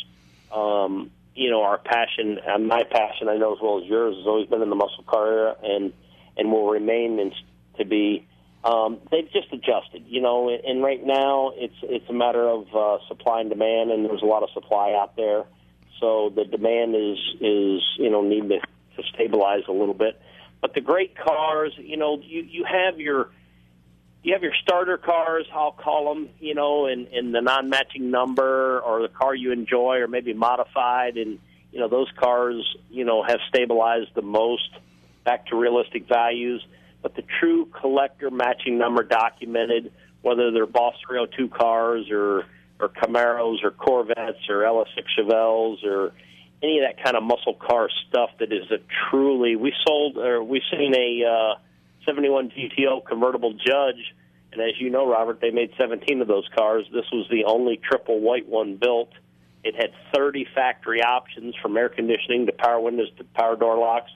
um, 0.51 1.11
you 1.35 1.51
know, 1.51 1.63
our 1.63 1.79
passion 1.79 2.39
and 2.45 2.67
my 2.67 2.83
passion, 2.91 3.29
I 3.29 3.37
know 3.37 3.53
as 3.53 3.61
well 3.63 3.81
as 3.81 3.85
yours, 3.85 4.17
has 4.17 4.27
always 4.27 4.49
been 4.49 4.63
in 4.63 4.71
the 4.71 4.77
muscle 4.77 5.05
car 5.07 5.27
era, 5.27 5.57
and 5.63 5.93
and 6.39 6.51
will 6.51 6.71
remain 6.71 7.19
in, 7.19 7.33
to 7.77 7.85
be. 7.85 8.27
Um, 8.63 8.99
they've 9.11 9.31
just 9.33 9.53
adjusted, 9.53 10.05
you 10.07 10.21
know, 10.21 10.51
and 10.51 10.83
right 10.83 11.05
now 11.05 11.53
it's 11.55 11.77
it's 11.83 12.09
a 12.11 12.13
matter 12.13 12.47
of 12.47 12.67
uh, 12.75 12.99
supply 13.09 13.41
and 13.41 13.49
demand, 13.49 13.91
and 13.91 14.05
there's 14.05 14.23
a 14.23 14.27
lot 14.27 14.43
of 14.43 14.51
supply 14.51 14.93
out 14.93 15.17
there, 15.17 15.45
so 15.99 16.31
the 16.35 16.45
demand 16.45 16.95
is 16.95 17.19
is 17.41 17.83
you 17.97 18.11
know 18.11 18.21
need 18.21 18.49
to, 18.51 18.59
to 18.59 19.09
stabilize 19.15 19.63
a 19.69 19.73
little 19.73 19.95
bit. 19.95 20.21
But 20.61 20.75
the 20.75 20.83
great 20.83 21.17
cars, 21.17 21.73
you 21.79 21.97
know, 21.97 22.21
you 22.23 22.43
you 22.43 22.65
have 22.65 23.01
your 23.01 23.31
you 24.23 24.35
have 24.35 24.43
your 24.43 24.53
starter 24.63 24.99
cars, 24.99 25.47
I'll 25.55 25.73
call 25.73 26.13
them, 26.13 26.29
you 26.39 26.55
know, 26.55 26.85
and 26.85 27.07
and 27.09 27.35
the 27.35 27.41
non-matching 27.41 28.11
number 28.11 28.81
or 28.81 29.01
the 29.01 29.09
car 29.09 29.35
you 29.35 29.53
enjoy 29.53 29.97
or 29.97 30.07
maybe 30.07 30.35
modified, 30.35 31.17
and 31.17 31.39
you 31.73 31.81
know 31.81 31.89
those 31.89 32.09
cars, 32.19 32.77
you 32.91 33.07
know, 33.07 33.23
have 33.23 33.41
stabilized 33.49 34.11
the 34.15 34.23
most 34.23 34.69
back 35.25 35.47
to 35.47 35.57
realistic 35.57 36.09
values. 36.09 36.63
But 37.03 37.15
the 37.17 37.23
true 37.41 37.67
collector 37.67 38.31
matching 38.31 38.79
number 38.79 39.03
documented, 39.03 39.93
whether 40.23 40.51
they're 40.51 40.67
Boss 40.67 40.95
302 41.07 41.49
cars 41.49 42.11
or 42.11 42.45
or 42.79 42.89
Camaros 42.89 43.63
or 43.63 43.71
Corvettes 43.73 44.49
or 44.49 44.63
LS6 44.63 45.05
Chevelles 45.19 45.85
or 45.85 46.13
any 46.63 46.79
of 46.79 46.85
that 46.85 47.03
kind 47.05 47.15
of 47.15 47.23
muscle 47.23 47.55
car 47.55 47.89
stuff 48.09 48.31
that 48.39 48.53
is 48.53 48.71
a 48.71 48.79
truly 49.11 49.55
we 49.57 49.73
sold 49.87 50.17
or 50.17 50.43
we've 50.43 50.63
seen 50.71 50.95
a 50.95 51.25
uh, 51.27 51.59
71 52.07 52.51
GTO 52.51 53.05
convertible 53.05 53.53
Judge, 53.53 54.15
and 54.53 54.61
as 54.61 54.81
you 54.81 54.91
know, 54.91 55.09
Robert, 55.09 55.41
they 55.41 55.51
made 55.51 55.71
17 55.79 56.21
of 56.21 56.29
those 56.29 56.49
cars. 56.57 56.87
This 56.93 57.05
was 57.13 57.27
the 57.31 57.45
only 57.45 57.77
triple 57.77 58.21
white 58.21 58.49
one 58.49 58.77
built. 58.77 59.11
It 59.63 59.75
had 59.77 59.91
30 60.15 60.47
factory 60.55 61.03
options 61.03 61.55
from 61.61 61.77
air 61.77 61.89
conditioning 61.89 62.47
to 62.47 62.53
power 62.53 62.81
windows 62.81 63.09
to 63.19 63.25
power 63.25 63.57
door 63.57 63.77
locks 63.77 64.11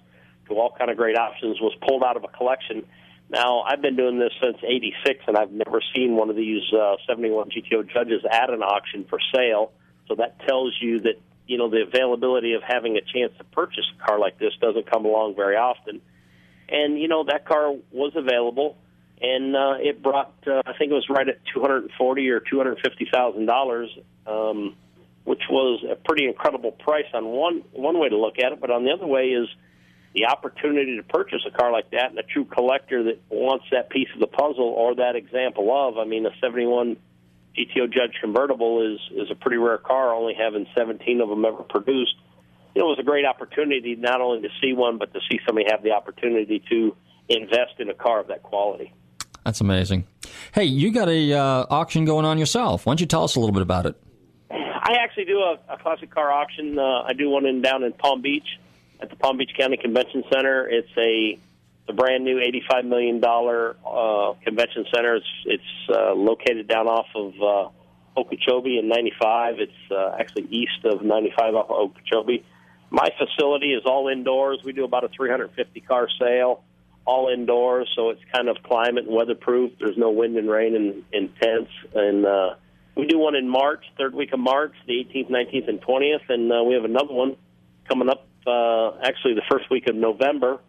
to 0.49 0.55
all 0.55 0.75
kind 0.77 0.91
of 0.91 0.97
great 0.97 1.17
options. 1.17 1.61
Was 1.61 1.75
pulled 1.87 2.03
out 2.03 2.17
of 2.17 2.25
a 2.25 2.29
collection. 2.29 2.85
Now 3.31 3.63
I've 3.63 3.81
been 3.81 3.97
doing 3.97 4.19
this 4.19 4.33
since 4.43 4.59
'86, 4.63 5.25
and 5.27 5.37
I've 5.37 5.53
never 5.53 5.81
seen 5.95 6.17
one 6.17 6.31
of 6.31 6.37
these 6.37 6.63
uh, 6.73 6.97
71 7.07 7.51
GTO 7.51 7.91
Judges 7.93 8.23
at 8.31 8.51
an 8.51 8.63
auction 8.63 9.07
for 9.09 9.19
sale. 9.35 9.73
So 10.09 10.17
that 10.17 10.39
tells 10.47 10.77
you 10.81 11.01
that 11.01 11.21
you 11.47 11.59
know 11.59 11.69
the 11.69 11.83
availability 11.83 12.55
of 12.55 12.63
having 12.63 12.97
a 12.97 13.01
chance 13.01 13.33
to 13.39 13.45
purchase 13.45 13.85
a 13.99 14.07
car 14.07 14.19
like 14.19 14.39
this 14.39 14.53
doesn't 14.61 14.91
come 14.91 15.05
along 15.05 15.37
very 15.37 15.57
often. 15.57 16.01
And 16.69 17.01
you 17.01 17.09
know 17.09 17.25
that 17.25 17.47
car 17.47 17.75
was 17.93 18.13
available, 18.15 18.77
and 19.21 19.57
uh, 19.57 19.75
it 19.79 20.03
brought 20.03 20.35
uh, 20.47 20.63
I 20.67 20.73
think 20.77 20.91
it 20.91 20.95
was 20.95 21.07
right 21.09 21.29
at 21.29 21.41
two 21.53 21.61
hundred 21.61 21.91
forty 21.97 22.29
or 22.31 22.41
two 22.41 22.59
hundred 22.59 22.79
fifty 22.83 23.09
thousand 23.13 23.47
dollars, 23.47 23.91
um, 24.27 24.77
which 25.25 25.43
was 25.51 25.85
a 25.91 25.97
pretty 25.97 26.27
incredible 26.27 26.73
price 26.73 27.07
on 27.13 27.27
one 27.27 27.65
one 27.73 27.99
way 27.99 28.09
to 28.09 28.17
look 28.17 28.39
at 28.39 28.53
it. 28.53 28.61
But 28.61 28.71
on 28.71 28.85
the 28.85 28.93
other 28.93 29.07
way 29.07 29.29
is 29.29 29.49
the 30.15 30.27
opportunity 30.27 30.97
to 30.97 31.03
purchase 31.03 31.41
a 31.47 31.51
car 31.51 31.73
like 31.73 31.91
that, 31.91 32.11
and 32.11 32.19
a 32.19 32.23
true 32.23 32.45
collector 32.45 33.03
that 33.05 33.21
wants 33.29 33.65
that 33.73 33.91
piece 33.91 34.09
of 34.15 34.21
the 34.21 34.29
puzzle 34.29 34.73
or 34.77 34.95
that 34.95 35.17
example 35.17 35.71
of. 35.75 35.99
I 35.99 36.05
mean, 36.05 36.25
a 36.25 36.31
seventy 36.41 36.67
one 36.67 36.97
GTO 37.57 37.93
Judge 37.93 38.15
convertible 38.21 38.95
is 38.95 39.01
is 39.17 39.31
a 39.31 39.35
pretty 39.35 39.57
rare 39.57 39.79
car, 39.79 40.15
only 40.15 40.35
having 40.35 40.67
17 40.77 41.21
of 41.21 41.29
them 41.29 41.45
ever 41.45 41.63
produced. 41.63 42.15
It 42.75 42.83
was 42.83 42.99
a 42.99 43.05
great 43.05 43.25
opportunity 43.25 43.95
not 43.95 44.21
only 44.21 44.43
to 44.43 44.49
see 44.61 44.73
one, 44.73 44.99
but 44.99 45.13
to 45.15 45.21
see 45.31 45.39
somebody 45.47 45.67
have 45.71 45.83
the 45.83 45.93
opportunity 45.93 46.63
to 46.71 46.97
invest 47.29 47.79
in 47.79 47.89
a 47.89 47.95
car 47.95 48.21
of 48.21 48.29
that 48.29 48.43
quality. 48.43 48.93
That's 49.45 49.61
amazing. 49.61 50.07
Hey, 50.53 50.65
you 50.65 50.91
got 50.91 51.09
a 51.09 51.33
uh, 51.33 51.67
auction 51.71 52.05
going 52.05 52.25
on 52.25 52.39
yourself. 52.39 52.87
Why 52.87 52.91
don't 52.91 53.01
you 53.01 53.07
tell 53.07 53.25
us 53.25 53.37
a 53.37 53.41
little 53.41 53.53
bit 53.53 53.63
about 53.63 53.87
it? 53.87 53.95
I 54.51 54.97
actually 55.03 55.27
do 55.27 55.39
a, 55.39 55.59
a 55.69 55.79
classic 55.79 56.11
car 56.11 56.33
auction. 56.33 56.79
Uh, 56.79 57.03
I 57.03 57.13
do 57.13 57.31
one 57.31 57.47
in 57.47 57.63
down 57.63 57.85
in 57.85 57.93
Palm 57.93 58.23
Beach 58.23 58.47
at 59.01 59.11
the 59.11 59.17
Palm 59.17 59.37
Beach 59.37 59.53
County 59.59 59.77
Convention 59.77 60.25
Center. 60.33 60.67
It's 60.69 60.91
a 60.97 61.39
the 61.87 61.93
brand 61.93 62.25
new 62.25 62.39
$85 62.39 62.85
million 62.87 63.23
uh, 63.23 64.33
convention 64.43 64.87
center. 64.95 65.17
It's, 65.17 65.27
it's 65.45 65.91
uh, 65.91 66.15
located 66.15 66.67
down 66.67 66.87
off 66.87 67.09
of 67.15 67.35
uh, 67.43 68.21
Okeechobee 68.21 68.79
in 68.79 68.89
95. 68.89 69.57
It's 69.59 69.73
uh, 69.91 70.17
actually 70.19 70.45
east 70.45 70.85
of 70.85 71.03
95 71.03 71.55
off 71.55 71.67
of 71.67 71.77
Okeechobee. 71.91 72.45
My 72.91 73.11
facility 73.19 73.73
is 73.73 73.83
all 73.85 74.09
indoors. 74.09 74.61
We 74.65 74.73
do 74.73 74.85
about 74.85 75.05
a 75.05 75.09
350 75.09 75.81
car 75.81 76.09
sale, 76.19 76.63
all 77.05 77.29
indoors, 77.29 77.91
so 77.95 78.11
it's 78.11 78.23
kind 78.33 78.49
of 78.49 78.63
climate 78.63 79.05
and 79.07 79.15
weatherproof. 79.15 79.73
There's 79.79 79.99
no 79.99 80.11
wind 80.11 80.37
and 80.37 80.49
rain 80.49 80.77
and 80.77 81.05
intense, 81.13 81.69
and 81.95 82.25
uh, 82.25 82.55
we 82.95 83.07
do 83.07 83.19
one 83.19 83.35
in 83.35 83.49
March, 83.49 83.85
third 83.99 84.15
week 84.15 84.33
of 84.33 84.39
March, 84.39 84.75
the 84.87 84.93
18th, 84.93 85.31
19th, 85.31 85.69
and 85.69 85.83
20th, 85.83 86.29
and 86.29 86.53
uh, 86.53 86.63
we 86.63 86.75
have 86.75 86.85
another 86.85 87.13
one 87.13 87.37
coming 87.89 88.09
up. 88.09 88.29
Uh, 88.47 88.99
actually, 89.03 89.35
the 89.35 89.45
first 89.51 89.71
week 89.71 89.89
of 89.89 89.95
November. 89.95 90.61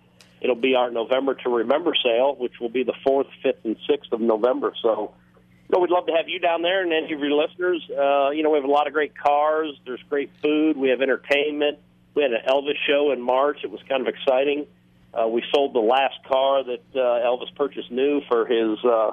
It'll 0.42 0.56
be 0.56 0.76
our 0.76 0.92
November 0.92 1.34
to 1.34 1.50
Remember 1.50 1.96
sale, 2.04 2.36
which 2.38 2.54
will 2.60 2.70
be 2.70 2.84
the 2.84 2.94
fourth, 3.04 3.28
fifth, 3.42 3.64
and 3.64 3.78
sixth 3.90 4.12
of 4.12 4.22
November. 4.22 4.74
So, 4.82 5.14
you 5.36 5.74
know, 5.74 5.80
we'd 5.80 5.90
love 5.90 6.06
to 6.06 6.14
have 6.14 6.28
you 6.28 6.40
down 6.40 6.62
there 6.62 6.84
and 6.84 6.94
any 6.94 7.12
of 7.14 7.20
your 7.20 7.32
listeners. 7.32 7.82
Uh, 7.90 8.30
you 8.30 8.44
know, 8.44 8.52
we 8.52 8.58
have 8.58 8.66
a 8.66 8.72
lot 8.72 8.86
of 8.86 8.94
great 8.94 9.18
cars. 9.18 9.72
There's 9.86 10.04
great 10.10 10.30
food. 10.44 10.78
We 10.78 10.90
have 10.90 11.02
entertainment. 11.02 11.80
We 12.14 12.22
had 12.22 12.32
an 12.32 12.42
Elvis 12.48 12.76
show 12.88 13.12
in 13.12 13.22
March. 13.22 13.60
It 13.64 13.72
was 13.72 13.82
kind 13.90 14.02
of 14.02 14.14
exciting. 14.14 14.68
Uh, 15.14 15.28
we 15.28 15.44
sold 15.54 15.74
the 15.74 15.80
last 15.80 16.16
car 16.28 16.64
that 16.64 16.84
uh, 16.94 17.26
Elvis 17.26 17.54
purchased 17.56 17.90
new 17.90 18.22
for 18.28 18.46
his 18.46 18.78
uh, 18.84 19.12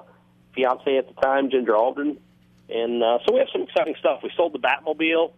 fiancee 0.54 0.98
at 0.98 1.08
the 1.08 1.20
time, 1.20 1.50
Ginger 1.50 1.76
Alden. 1.76 2.18
And 2.68 3.02
uh, 3.02 3.18
so 3.24 3.32
we 3.32 3.38
have 3.38 3.48
some 3.52 3.62
exciting 3.62 3.94
stuff. 3.98 4.20
We 4.22 4.30
sold 4.36 4.52
the 4.52 4.58
Batmobile. 4.58 5.32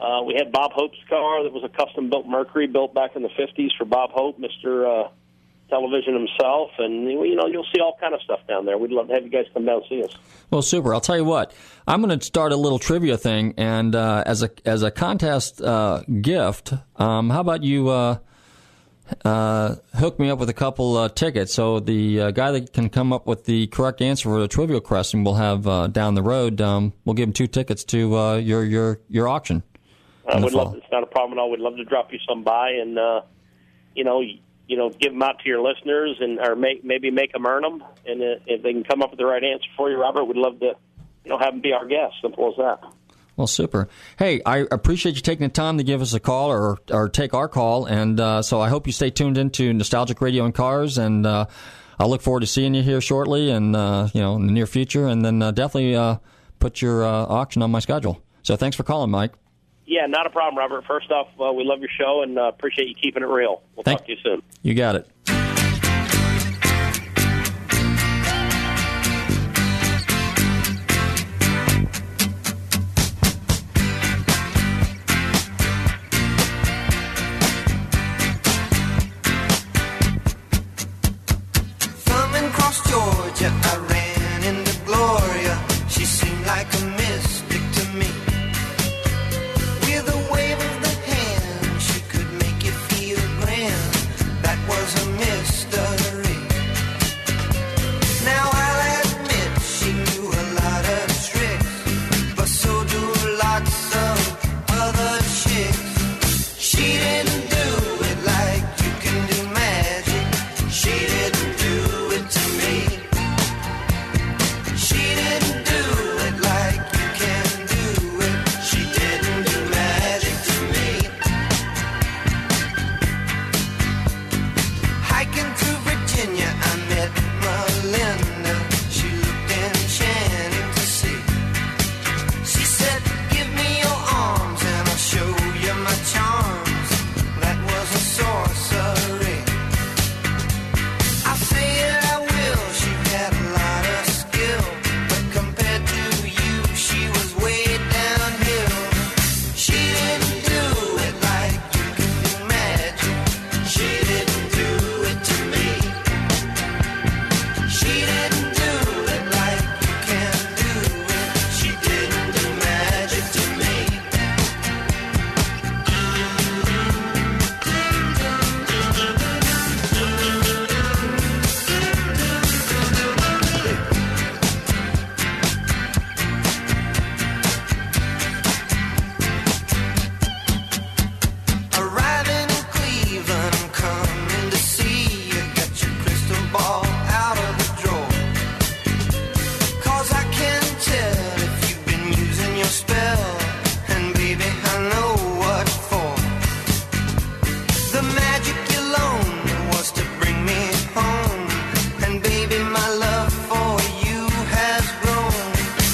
Uh, 0.00 0.22
we 0.22 0.34
had 0.34 0.50
Bob 0.50 0.72
Hope's 0.72 0.98
car 1.08 1.42
that 1.42 1.52
was 1.52 1.62
a 1.62 1.68
custom 1.68 2.08
built 2.08 2.26
Mercury 2.26 2.66
built 2.66 2.94
back 2.94 3.16
in 3.16 3.22
the 3.22 3.28
50s 3.28 3.68
for 3.76 3.84
Bob 3.84 4.10
Hope, 4.12 4.38
Mr. 4.40 5.06
Uh, 5.06 5.10
television 5.70 6.14
himself, 6.14 6.70
and 6.78 7.04
you 7.04 7.36
know 7.36 7.46
you'll 7.46 7.66
see 7.74 7.80
all 7.80 7.96
kind 8.00 8.14
of 8.14 8.20
stuff 8.22 8.40
down 8.48 8.66
there. 8.66 8.76
We'd 8.76 8.90
love 8.90 9.08
to 9.08 9.14
have 9.14 9.24
you 9.24 9.30
guys 9.30 9.44
come 9.54 9.64
down 9.64 9.76
and 9.76 9.84
see 9.88 10.02
us. 10.02 10.14
Well, 10.50 10.62
super. 10.62 10.92
I'll 10.94 11.00
tell 11.00 11.16
you 11.16 11.24
what. 11.24 11.54
I'm 11.86 12.02
going 12.02 12.18
to 12.18 12.24
start 12.24 12.52
a 12.52 12.56
little 12.56 12.78
trivia 12.78 13.16
thing, 13.16 13.54
and 13.56 13.94
uh, 13.94 14.24
as 14.26 14.42
a 14.42 14.50
as 14.64 14.82
a 14.82 14.90
contest 14.90 15.62
uh, 15.62 16.02
gift, 16.20 16.72
um, 16.96 17.30
how 17.30 17.40
about 17.40 17.62
you 17.62 17.88
uh, 17.88 18.18
uh, 19.24 19.76
hook 19.94 20.18
me 20.18 20.30
up 20.30 20.38
with 20.38 20.48
a 20.48 20.54
couple 20.54 21.08
tickets? 21.10 21.54
So 21.54 21.78
the 21.78 22.32
guy 22.32 22.50
that 22.52 22.72
can 22.72 22.88
come 22.88 23.12
up 23.12 23.26
with 23.26 23.44
the 23.44 23.66
correct 23.68 24.02
answer 24.02 24.28
for 24.28 24.40
the 24.40 24.48
trivia 24.48 24.80
question, 24.80 25.24
we'll 25.24 25.34
have 25.34 25.92
down 25.92 26.14
the 26.14 26.22
road. 26.22 26.60
Um, 26.60 26.92
we'll 27.04 27.14
give 27.14 27.28
him 27.28 27.32
two 27.32 27.46
tickets 27.46 27.84
to 27.84 28.40
your 28.42 28.64
your 28.64 29.00
your 29.08 29.28
auction. 29.28 29.62
I 30.30 30.40
would 30.40 30.52
love. 30.52 30.68
fall. 30.68 30.76
It's 30.76 30.92
not 30.92 31.02
a 31.02 31.06
problem 31.06 31.38
at 31.38 31.42
all. 31.42 31.50
We'd 31.50 31.60
love 31.60 31.76
to 31.76 31.84
drop 31.84 32.12
you 32.12 32.18
some 32.28 32.44
by, 32.44 32.70
and 32.70 32.98
uh, 32.98 33.22
you 33.94 34.04
know, 34.04 34.20
you 34.20 34.76
know, 34.76 34.90
give 34.90 35.12
them 35.12 35.22
out 35.22 35.40
to 35.40 35.48
your 35.48 35.62
listeners, 35.62 36.16
and 36.20 36.38
or 36.38 36.56
make, 36.56 36.84
maybe 36.84 37.10
make 37.10 37.32
them 37.32 37.46
earn 37.46 37.62
them. 37.62 37.84
And 38.06 38.22
uh, 38.22 38.42
if 38.46 38.62
they 38.62 38.72
can 38.72 38.84
come 38.84 39.02
up 39.02 39.10
with 39.10 39.18
the 39.18 39.26
right 39.26 39.42
answer 39.42 39.68
for 39.76 39.90
you, 39.90 39.96
Robert, 39.96 40.24
we'd 40.24 40.36
love 40.36 40.60
to, 40.60 40.74
you 41.24 41.30
know, 41.30 41.38
have 41.38 41.54
them 41.54 41.60
be 41.60 41.72
our 41.72 41.86
guest. 41.86 42.14
Simple 42.22 42.48
as 42.50 42.56
that. 42.58 42.92
Well, 43.36 43.46
super. 43.46 43.88
Hey, 44.18 44.42
I 44.44 44.66
appreciate 44.70 45.14
you 45.14 45.22
taking 45.22 45.46
the 45.46 45.52
time 45.52 45.78
to 45.78 45.84
give 45.84 46.02
us 46.02 46.12
a 46.12 46.20
call 46.20 46.50
or 46.50 46.78
or 46.90 47.08
take 47.08 47.32
our 47.32 47.48
call, 47.48 47.86
and 47.86 48.20
uh, 48.20 48.42
so 48.42 48.60
I 48.60 48.68
hope 48.68 48.86
you 48.86 48.92
stay 48.92 49.10
tuned 49.10 49.38
into 49.38 49.72
Nostalgic 49.72 50.20
Radio 50.20 50.44
and 50.44 50.54
Cars, 50.54 50.98
and 50.98 51.26
uh, 51.26 51.46
I 51.98 52.06
look 52.06 52.20
forward 52.20 52.40
to 52.40 52.46
seeing 52.46 52.74
you 52.74 52.82
here 52.82 53.00
shortly, 53.00 53.50
and 53.50 53.74
uh, 53.74 54.08
you 54.12 54.20
know 54.20 54.36
in 54.36 54.46
the 54.46 54.52
near 54.52 54.66
future, 54.66 55.06
and 55.06 55.24
then 55.24 55.40
uh, 55.40 55.52
definitely 55.52 55.96
uh, 55.96 56.16
put 56.58 56.82
your 56.82 57.02
uh, 57.02 57.08
auction 57.08 57.62
on 57.62 57.70
my 57.70 57.78
schedule. 57.78 58.22
So 58.42 58.56
thanks 58.56 58.76
for 58.76 58.82
calling, 58.82 59.10
Mike. 59.10 59.32
Yeah, 59.90 60.06
not 60.06 60.24
a 60.24 60.30
problem, 60.30 60.56
Robert. 60.56 60.84
First 60.86 61.10
off, 61.10 61.26
uh, 61.40 61.52
we 61.52 61.64
love 61.64 61.80
your 61.80 61.88
show 61.98 62.22
and 62.22 62.38
uh, 62.38 62.42
appreciate 62.44 62.86
you 62.86 62.94
keeping 62.94 63.24
it 63.24 63.26
real. 63.26 63.60
We'll 63.74 63.82
Thank- 63.82 63.98
talk 63.98 64.06
to 64.06 64.12
you 64.12 64.18
soon. 64.22 64.40
You 64.62 64.74
got 64.74 64.94
it. 64.94 65.10
Thumbing 82.06 82.44
across 82.50 82.78
Georgia, 82.90 83.50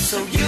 So 0.07 0.19
you 0.19 0.46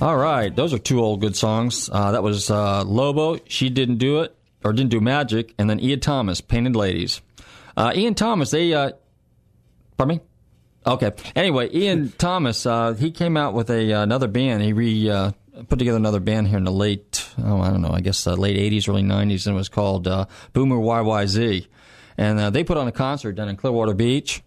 All 0.00 0.16
right, 0.16 0.54
those 0.54 0.72
are 0.72 0.78
two 0.78 1.00
old 1.00 1.20
good 1.20 1.34
songs. 1.34 1.90
Uh, 1.92 2.12
that 2.12 2.22
was 2.22 2.52
uh, 2.52 2.84
Lobo, 2.84 3.40
She 3.48 3.68
Didn't 3.68 3.96
Do 3.96 4.20
It, 4.20 4.36
or 4.62 4.72
Didn't 4.72 4.90
Do 4.90 5.00
Magic, 5.00 5.52
and 5.58 5.68
then 5.68 5.80
Ian 5.80 5.98
Thomas, 5.98 6.40
Painted 6.40 6.76
Ladies. 6.76 7.20
Uh, 7.76 7.92
Ian 7.96 8.14
Thomas, 8.14 8.52
they, 8.52 8.72
uh, 8.72 8.92
pardon 9.96 10.18
me? 10.18 10.22
Okay. 10.86 11.10
Anyway, 11.34 11.68
Ian 11.74 12.12
Thomas, 12.18 12.64
uh, 12.64 12.92
he 12.92 13.10
came 13.10 13.36
out 13.36 13.54
with 13.54 13.70
a 13.70 13.92
uh, 13.92 14.02
another 14.04 14.28
band. 14.28 14.62
He 14.62 14.72
re 14.72 15.10
uh, 15.10 15.32
put 15.68 15.80
together 15.80 15.96
another 15.96 16.20
band 16.20 16.46
here 16.46 16.58
in 16.58 16.64
the 16.64 16.70
late, 16.70 17.28
oh, 17.42 17.60
I 17.60 17.70
don't 17.70 17.82
know, 17.82 17.90
I 17.90 18.00
guess 18.00 18.24
late 18.24 18.56
80s, 18.56 18.88
early 18.88 19.02
90s, 19.02 19.48
and 19.48 19.56
it 19.56 19.58
was 19.58 19.68
called 19.68 20.06
uh, 20.06 20.26
Boomer 20.52 20.76
YYZ. 20.76 21.66
And 22.16 22.38
uh, 22.38 22.50
they 22.50 22.62
put 22.62 22.76
on 22.76 22.86
a 22.86 22.92
concert 22.92 23.32
down 23.32 23.48
in 23.48 23.56
Clearwater 23.56 23.94
Beach 23.94 24.44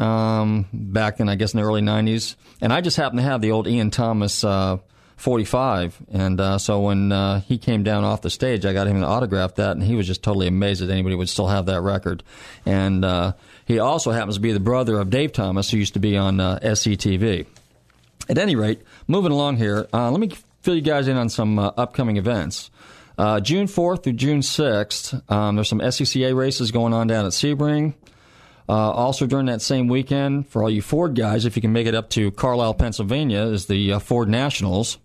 um, 0.00 0.66
back 0.72 1.20
in, 1.20 1.28
I 1.28 1.36
guess, 1.36 1.52
in 1.52 1.60
the 1.60 1.66
early 1.66 1.82
90s. 1.82 2.34
And 2.60 2.72
I 2.72 2.80
just 2.80 2.96
happened 2.96 3.18
to 3.18 3.24
have 3.24 3.40
the 3.40 3.52
old 3.52 3.68
Ian 3.68 3.90
Thomas 3.90 4.42
uh, 4.42 4.78
45. 5.16 5.98
And 6.10 6.40
uh, 6.40 6.58
so 6.58 6.80
when 6.80 7.12
uh, 7.12 7.40
he 7.40 7.58
came 7.58 7.82
down 7.82 8.04
off 8.04 8.22
the 8.22 8.30
stage, 8.30 8.64
I 8.64 8.72
got 8.72 8.86
him 8.86 9.00
to 9.00 9.06
autograph 9.06 9.56
that, 9.56 9.72
and 9.72 9.82
he 9.82 9.94
was 9.94 10.06
just 10.06 10.22
totally 10.22 10.46
amazed 10.46 10.80
that 10.80 10.90
anybody 10.90 11.14
would 11.14 11.28
still 11.28 11.48
have 11.48 11.66
that 11.66 11.82
record. 11.82 12.22
And 12.64 13.04
uh, 13.04 13.34
he 13.66 13.78
also 13.78 14.10
happens 14.10 14.36
to 14.36 14.40
be 14.40 14.52
the 14.52 14.60
brother 14.60 14.98
of 14.98 15.10
Dave 15.10 15.32
Thomas, 15.32 15.70
who 15.70 15.76
used 15.76 15.94
to 15.94 16.00
be 16.00 16.16
on 16.16 16.40
uh, 16.40 16.58
SCTV. 16.62 17.46
At 18.28 18.38
any 18.38 18.56
rate, 18.56 18.80
moving 19.06 19.32
along 19.32 19.58
here, 19.58 19.86
uh, 19.92 20.10
let 20.10 20.20
me 20.20 20.30
fill 20.62 20.76
you 20.76 20.82
guys 20.82 21.08
in 21.08 21.16
on 21.16 21.28
some 21.28 21.58
upcoming 21.58 22.16
events. 22.16 22.70
June 23.42 23.66
4th 23.66 24.04
through 24.04 24.14
June 24.14 24.40
6th, 24.40 25.30
um, 25.30 25.56
there's 25.56 25.68
some 25.68 25.80
SCCA 25.80 26.34
races 26.34 26.70
going 26.70 26.94
on 26.94 27.06
down 27.06 27.26
at 27.26 27.32
Sebring. 27.32 27.92
Uh, 28.70 28.92
also, 28.92 29.26
during 29.26 29.46
that 29.46 29.60
same 29.60 29.88
weekend, 29.88 30.48
for 30.48 30.62
all 30.62 30.70
you 30.70 30.80
Ford 30.80 31.16
guys, 31.16 31.44
if 31.44 31.56
you 31.56 31.62
can 31.62 31.72
make 31.72 31.88
it 31.88 31.94
up 31.96 32.08
to 32.10 32.30
Carlisle, 32.30 32.74
Pennsylvania, 32.74 33.40
is 33.46 33.66
the 33.66 33.94
uh, 33.94 33.98
Ford 33.98 34.28
Nationals. 34.28 34.98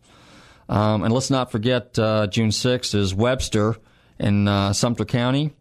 Um, 0.69 1.03
and 1.03 1.11
let's 1.11 1.31
not 1.31 1.51
forget 1.51 1.97
uh, 1.97 2.27
June 2.27 2.49
6th 2.49 2.93
is 2.93 3.15
Webster 3.15 3.75
in 4.19 4.47
uh, 4.47 4.71
Sumter 4.71 5.03
County. 5.03 5.51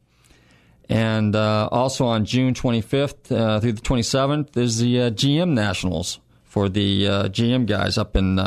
And 0.87 1.35
uh, 1.35 1.71
also 1.73 2.05
on 2.05 2.27
June 2.27 2.53
25th 2.53 3.33
uh, 3.35 3.61
through 3.61 3.73
the 3.73 3.81
27th 3.81 4.55
is 4.55 4.81
the 4.81 4.97
GM 5.11 5.55
Nationals 5.55 6.21
for 6.45 6.69
the 6.69 7.05
GM 7.07 7.65
guys 7.65 7.97
up 7.97 8.17
in 8.17 8.39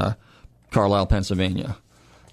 Carlisle, 0.69 1.07
Pennsylvania. 1.07 1.77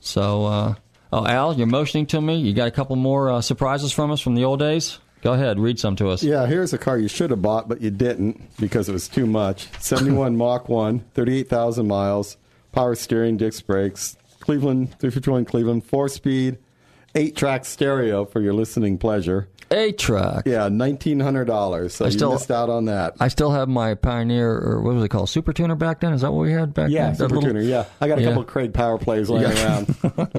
So, 0.01 0.77
oh, 1.11 1.27
Al, 1.27 1.55
you're 1.55 1.67
motioning 1.67 2.05
to 2.09 2.21
me. 2.21 2.37
You 2.37 2.53
got 2.53 2.69
a 2.69 2.71
couple 2.71 2.97
more 2.97 3.41
surprises 3.41 3.93
from 3.93 4.11
us 4.11 4.21
from 4.21 4.35
the 4.35 4.45
old 4.45 4.59
days? 4.59 4.99
Go 5.25 5.33
ahead, 5.33 5.59
read 5.59 5.79
some 5.81 5.97
to 5.97 6.11
us. 6.11 6.23
Yeah, 6.23 6.47
here's 6.47 6.75
a 6.75 6.79
car 6.79 6.99
you 6.99 7.09
should 7.09 7.31
have 7.31 7.41
bought, 7.41 7.67
but 7.67 7.81
you 7.81 7.91
didn't 7.91 8.55
because 8.59 8.91
it 8.91 8.93
was 8.93 9.09
too 9.09 9.25
much. 9.25 9.69
71 9.81 10.37
Mach 10.37 10.69
1, 10.69 10.99
38,000 11.15 11.89
miles, 11.89 12.37
power 12.73 12.95
steering, 12.95 13.39
disc 13.39 13.65
brakes, 13.65 14.19
Cleveland, 14.41 14.91
351 14.99 15.47
Cleveland, 15.47 15.87
four 15.87 16.11
speed, 16.11 16.59
eight 17.15 17.37
track 17.37 17.65
stereo 17.65 18.27
for 18.27 18.43
your 18.43 18.53
listening 18.53 18.99
pleasure. 18.99 19.49
A 19.75 19.93
truck. 19.93 20.47
Yeah, 20.47 20.69
$1,900. 20.69 21.91
So 21.91 22.05
I 22.05 22.09
you 22.09 22.13
still- 22.13 22.33
missed 22.33 22.51
out 22.51 22.71
on 22.71 22.85
that. 22.87 23.15
I 23.21 23.29
still 23.29 23.51
have 23.51 23.69
my 23.69 23.95
Pioneer, 23.95 24.51
or 24.51 24.81
what 24.81 24.95
was 24.95 25.05
it 25.05 25.09
called? 25.09 25.29
Super 25.29 25.53
Tuner 25.53 25.75
back 25.75 26.01
then? 26.01 26.13
Is 26.13 26.21
that 26.21 26.33
what 26.33 26.43
we 26.43 26.53
had 26.53 26.73
back 26.75 26.91
Yeah, 26.91 27.07
then? 27.09 27.17
Super 27.17 27.35
little- 27.37 27.43
Tuner. 27.51 27.61
Yeah, 27.61 27.85
I 28.01 28.09
got 28.09 28.19
a 28.19 28.23
Yeah. 28.23 28.29
couple 28.29 28.43
of 28.43 28.47
Craig 28.49 28.73
Power 28.73 28.99
plays 28.99 29.29
laying 29.29 29.47
around. 29.59 29.95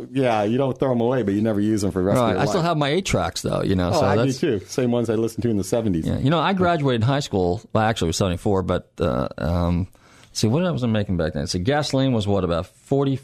yeah, 0.11 0.43
you 0.43 0.57
don't 0.57 0.77
throw 0.77 0.89
them 0.89 1.01
away, 1.01 1.23
but 1.23 1.33
you 1.33 1.41
never 1.41 1.59
use 1.59 1.81
them 1.81 1.91
for 1.91 1.99
the 1.99 2.05
rest 2.05 2.17
of 2.17 2.23
Right. 2.23 2.29
your 2.31 2.37
I 2.37 2.41
life. 2.41 2.49
still 2.49 2.61
have 2.61 2.77
my 2.77 2.89
eight 2.89 3.05
tracks 3.05 3.41
though. 3.41 3.61
You 3.61 3.75
know, 3.75 3.89
Oh, 3.89 3.99
so 3.99 4.05
I 4.05 4.15
that's 4.15 4.37
do 4.39 4.59
too. 4.59 4.65
Same 4.67 4.91
ones 4.91 5.09
I 5.09 5.15
listened 5.15 5.43
to 5.43 5.49
in 5.49 5.57
the 5.57 5.63
seventies. 5.63 6.07
Yeah, 6.07 6.17
you 6.19 6.29
know, 6.29 6.39
I 6.39 6.53
graduated 6.53 7.03
high 7.03 7.19
school. 7.19 7.61
Well, 7.73 7.83
actually, 7.83 8.07
it 8.07 8.09
was 8.09 8.17
seventy 8.17 8.37
four, 8.37 8.61
but 8.63 8.89
uh, 8.99 9.27
um, 9.37 9.87
see, 10.31 10.47
what 10.47 10.63
I 10.65 10.71
was 10.71 10.83
I 10.83 10.87
making 10.87 11.17
back 11.17 11.33
then? 11.33 11.47
So 11.47 11.59
gasoline 11.59 12.13
was 12.13 12.27
what 12.27 12.43
about 12.43 12.67
40, 12.67 13.19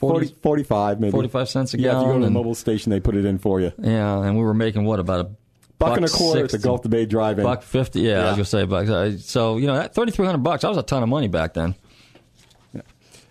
40, 0.00 0.26
40, 0.28 0.40
45 0.42 1.00
maybe. 1.00 1.10
45 1.12 1.48
cents 1.48 1.74
a 1.74 1.76
gallon. 1.76 1.84
Yeah, 1.94 2.00
if 2.00 2.06
you 2.06 2.12
go 2.20 2.26
to 2.26 2.32
the 2.32 2.38
Mobil 2.50 2.56
station, 2.56 2.90
they 2.90 3.00
put 3.00 3.14
it 3.16 3.24
in 3.24 3.38
for 3.38 3.60
you. 3.60 3.72
Yeah, 3.78 4.22
and 4.24 4.36
we 4.36 4.42
were 4.44 4.54
making 4.54 4.84
what 4.84 4.98
about 4.98 5.20
a 5.26 5.30
Buck 5.78 5.96
and 5.96 6.04
a 6.04 6.08
quarter 6.10 6.44
at 6.44 6.50
60, 6.50 6.58
the 6.58 6.62
Gulf 6.68 6.82
to 6.82 6.88
Bay 6.90 7.06
Drive-In. 7.06 7.42
buck 7.44 7.62
fifty? 7.62 8.00
Yeah, 8.00 8.10
I 8.12 8.16
was 8.16 8.24
Yeah. 8.24 8.30
gonna 8.32 8.44
say 8.44 8.64
buck. 8.64 8.88
uh, 8.88 9.16
So 9.18 9.56
you 9.56 9.66
know, 9.66 9.74
that 9.76 9.94
thirty 9.94 10.10
three 10.12 10.26
hundred 10.26 10.42
bucks. 10.42 10.60
That 10.62 10.68
was 10.68 10.76
a 10.78 10.82
ton 10.82 11.02
of 11.02 11.08
money 11.08 11.28
back 11.28 11.54
then. 11.54 11.74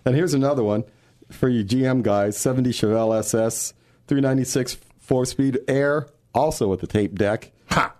And 0.04 0.16
here's 0.16 0.34
another 0.34 0.64
one 0.64 0.84
for 1.30 1.48
you 1.48 1.62
GM 1.62 2.02
guys: 2.02 2.36
70 2.36 2.70
Chevelle 2.70 3.16
SS, 3.18 3.74
396 4.08 4.78
four-speed 4.98 5.58
air, 5.68 6.06
also 6.34 6.68
with 6.68 6.80
the 6.80 6.86
tape 6.86 7.16
deck. 7.18 7.52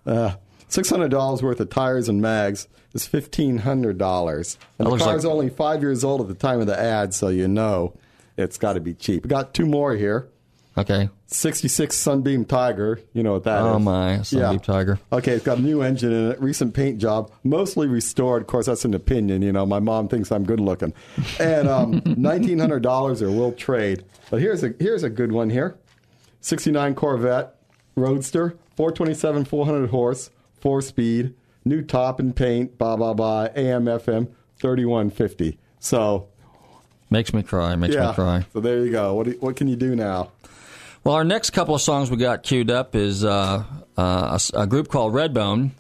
Uh, 0.06 0.32
$600 0.68 1.42
worth 1.42 1.60
of 1.60 1.68
tires 1.70 2.08
and 2.08 2.20
mags 2.22 2.66
is 2.94 3.06
$1,500. 3.06 3.60
And 4.78 4.86
That 4.86 4.90
the 4.98 5.04
car's 5.04 5.24
like- 5.24 5.32
only 5.32 5.48
five 5.50 5.82
years 5.82 6.02
old 6.04 6.20
at 6.22 6.28
the 6.28 6.34
time 6.34 6.60
of 6.60 6.66
the 6.66 6.78
ad, 6.80 7.12
so 7.14 7.28
you 7.28 7.46
know 7.48 7.92
it's 8.40 8.58
got 8.58 8.74
to 8.74 8.80
be 8.80 8.94
cheap. 8.94 9.24
We 9.24 9.28
got 9.28 9.54
two 9.54 9.66
more 9.66 9.94
here. 9.94 10.28
Okay. 10.78 11.10
66 11.26 11.96
Sunbeam 11.96 12.44
Tiger. 12.44 13.00
You 13.12 13.22
know 13.22 13.32
what 13.32 13.44
that 13.44 13.58
is? 13.58 13.66
Oh 13.66 13.78
my, 13.78 14.22
Sunbeam 14.22 14.60
Tiger. 14.60 14.98
Okay, 15.12 15.32
it's 15.32 15.44
got 15.44 15.58
a 15.58 15.60
new 15.60 15.82
engine 15.82 16.12
in 16.12 16.30
it, 16.30 16.40
recent 16.40 16.74
paint 16.74 16.98
job, 16.98 17.30
mostly 17.44 17.86
restored. 17.86 18.42
Of 18.42 18.48
course, 18.48 18.66
that's 18.66 18.84
an 18.84 18.94
opinion. 18.94 19.42
You 19.42 19.52
know, 19.52 19.66
my 19.66 19.80
mom 19.80 20.08
thinks 20.08 20.30
I'm 20.32 20.44
good 20.44 20.60
looking. 20.60 20.94
And 21.38 21.68
um, 21.68 22.00
$1,900 22.00 23.22
or 23.22 23.30
we'll 23.30 23.52
trade. 23.52 24.04
But 24.30 24.40
here's 24.40 24.62
a, 24.62 24.74
here's 24.78 25.02
a 25.02 25.10
good 25.10 25.32
one 25.32 25.50
here 25.50 25.76
69 26.40 26.94
Corvette 26.94 27.56
Roadster, 27.96 28.56
427, 28.76 29.44
400 29.44 29.90
horse, 29.90 30.30
four 30.60 30.80
speed, 30.80 31.34
new 31.64 31.82
top 31.82 32.20
and 32.20 32.34
paint, 32.34 32.78
blah, 32.78 32.96
blah, 32.96 33.12
blah, 33.14 33.48
AM, 33.54 33.84
FM, 33.84 34.32
3150. 34.56 35.58
So, 35.78 36.28
Makes 37.10 37.34
me 37.34 37.42
cry. 37.42 37.74
Makes 37.74 37.94
yeah. 37.94 38.08
me 38.08 38.14
cry. 38.14 38.46
So 38.52 38.60
there 38.60 38.84
you 38.84 38.92
go. 38.92 39.14
What, 39.14 39.26
do, 39.26 39.32
what 39.40 39.56
can 39.56 39.66
you 39.68 39.76
do 39.76 39.96
now? 39.96 40.30
Well, 41.02 41.14
our 41.14 41.24
next 41.24 41.50
couple 41.50 41.74
of 41.74 41.80
songs 41.80 42.10
we 42.10 42.16
got 42.18 42.42
queued 42.42 42.70
up 42.70 42.94
is 42.94 43.24
uh, 43.24 43.64
uh, 43.96 44.38
a 44.54 44.60
a, 44.62 44.66
group 44.66 44.88
called 44.88 45.14
Redbone, 45.14 45.70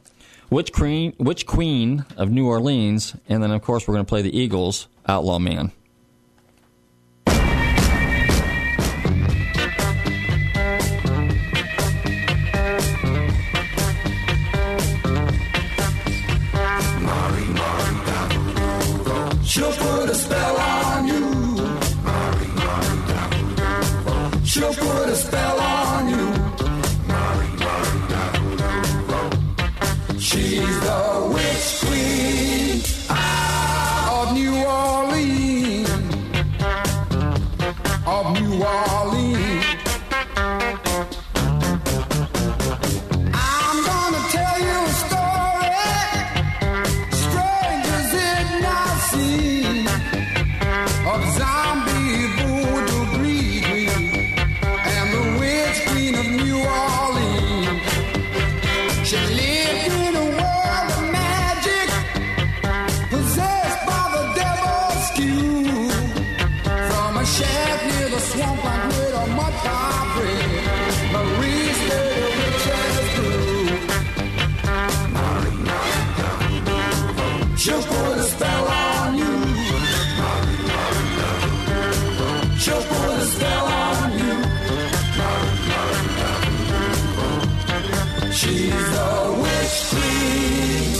Witch 0.48 0.72
Queen, 0.72 1.14
Witch 1.18 1.46
Queen 1.46 2.06
of 2.16 2.30
New 2.30 2.48
Orleans, 2.48 3.14
and 3.28 3.42
then 3.42 3.50
of 3.50 3.62
course 3.62 3.86
we're 3.86 3.94
going 3.94 4.06
to 4.06 4.08
play 4.08 4.22
the 4.22 4.36
Eagles, 4.36 4.88
Outlaw 5.06 5.38
Man. 5.38 5.72
The 89.70 90.99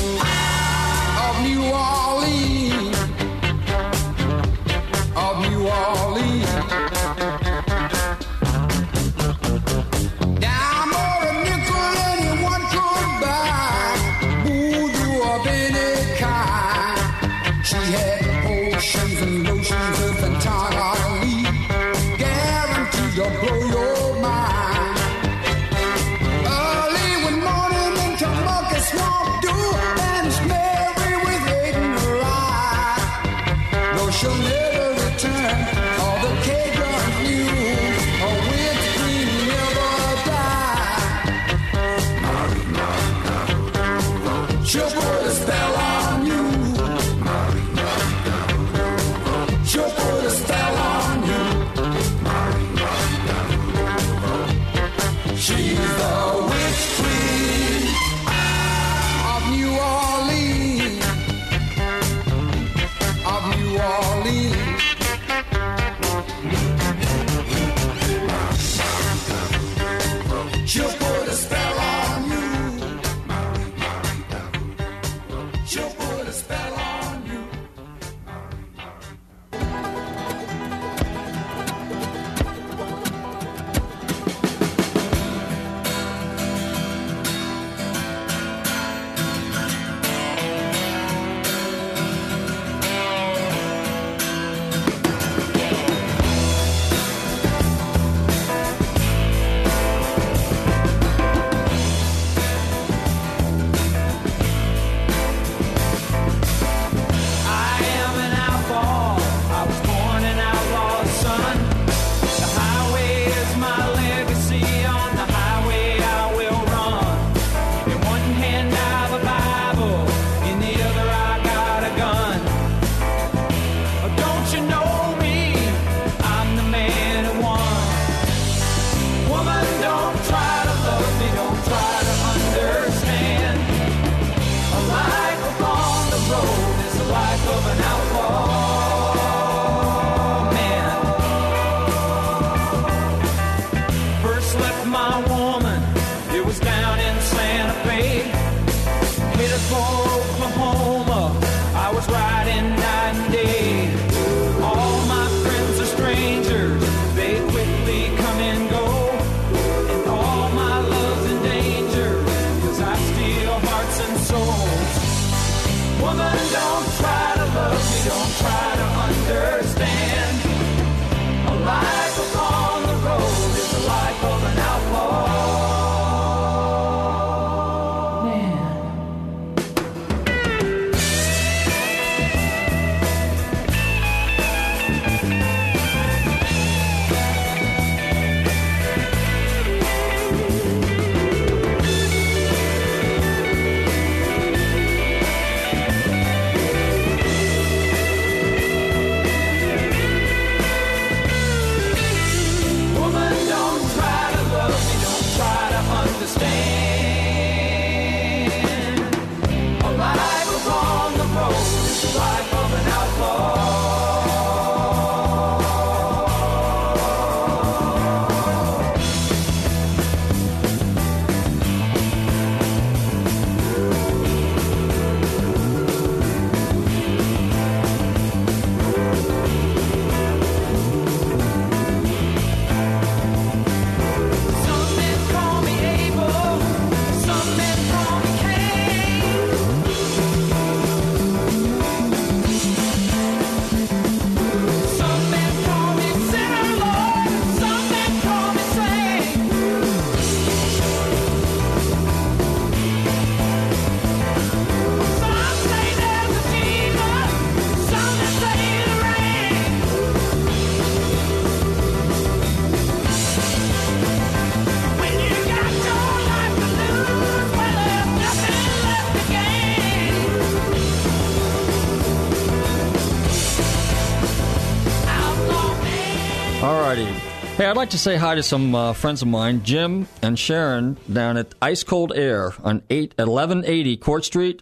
like 277.81 277.89
to 277.89 277.97
say 277.97 278.16
hi 278.16 278.35
to 278.35 278.43
some 278.43 278.74
uh, 278.74 278.93
friends 278.93 279.22
of 279.22 279.28
mine, 279.28 279.64
Jim 279.64 280.07
and 280.20 280.39
Sharon, 280.39 280.99
down 281.11 281.39
at 281.39 281.55
Ice 281.62 281.83
Cold 281.83 282.12
Air 282.14 282.53
on 282.62 282.83
8 282.91 283.14
1180 283.16 283.97
Court 283.97 284.22
Street. 284.22 284.61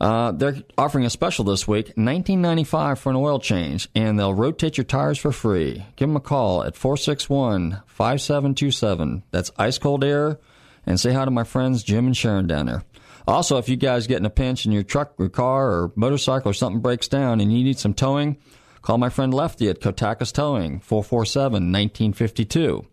Uh, 0.00 0.32
they're 0.32 0.56
offering 0.78 1.04
a 1.04 1.10
special 1.10 1.44
this 1.44 1.68
week, 1.68 1.88
1995 1.88 2.98
for 2.98 3.10
an 3.10 3.16
oil 3.16 3.38
change, 3.38 3.86
and 3.94 4.18
they'll 4.18 4.32
rotate 4.32 4.78
your 4.78 4.86
tires 4.86 5.18
for 5.18 5.30
free. 5.30 5.84
Give 5.96 6.08
them 6.08 6.16
a 6.16 6.20
call 6.20 6.64
at 6.64 6.72
461-5727. 6.72 9.22
That's 9.30 9.50
Ice 9.58 9.76
Cold 9.76 10.02
Air, 10.02 10.38
and 10.86 10.98
say 10.98 11.12
hi 11.12 11.26
to 11.26 11.30
my 11.30 11.44
friends 11.44 11.82
Jim 11.82 12.06
and 12.06 12.16
Sharon 12.16 12.46
down 12.46 12.64
there. 12.64 12.82
Also, 13.28 13.58
if 13.58 13.68
you 13.68 13.76
guys 13.76 14.06
get 14.06 14.20
in 14.20 14.24
a 14.24 14.30
pinch 14.30 14.64
and 14.64 14.72
your 14.72 14.84
truck 14.84 15.12
or 15.18 15.28
car 15.28 15.70
or 15.70 15.92
motorcycle 15.96 16.50
or 16.50 16.54
something 16.54 16.80
breaks 16.80 17.08
down 17.08 17.42
and 17.42 17.52
you 17.52 17.62
need 17.62 17.78
some 17.78 17.92
towing, 17.92 18.38
call 18.82 18.98
my 18.98 19.08
friend 19.08 19.32
Lefty 19.32 19.68
at 19.68 19.80
Kotakas 19.80 20.32
Towing, 20.32 20.80
447-1952. 20.80 22.86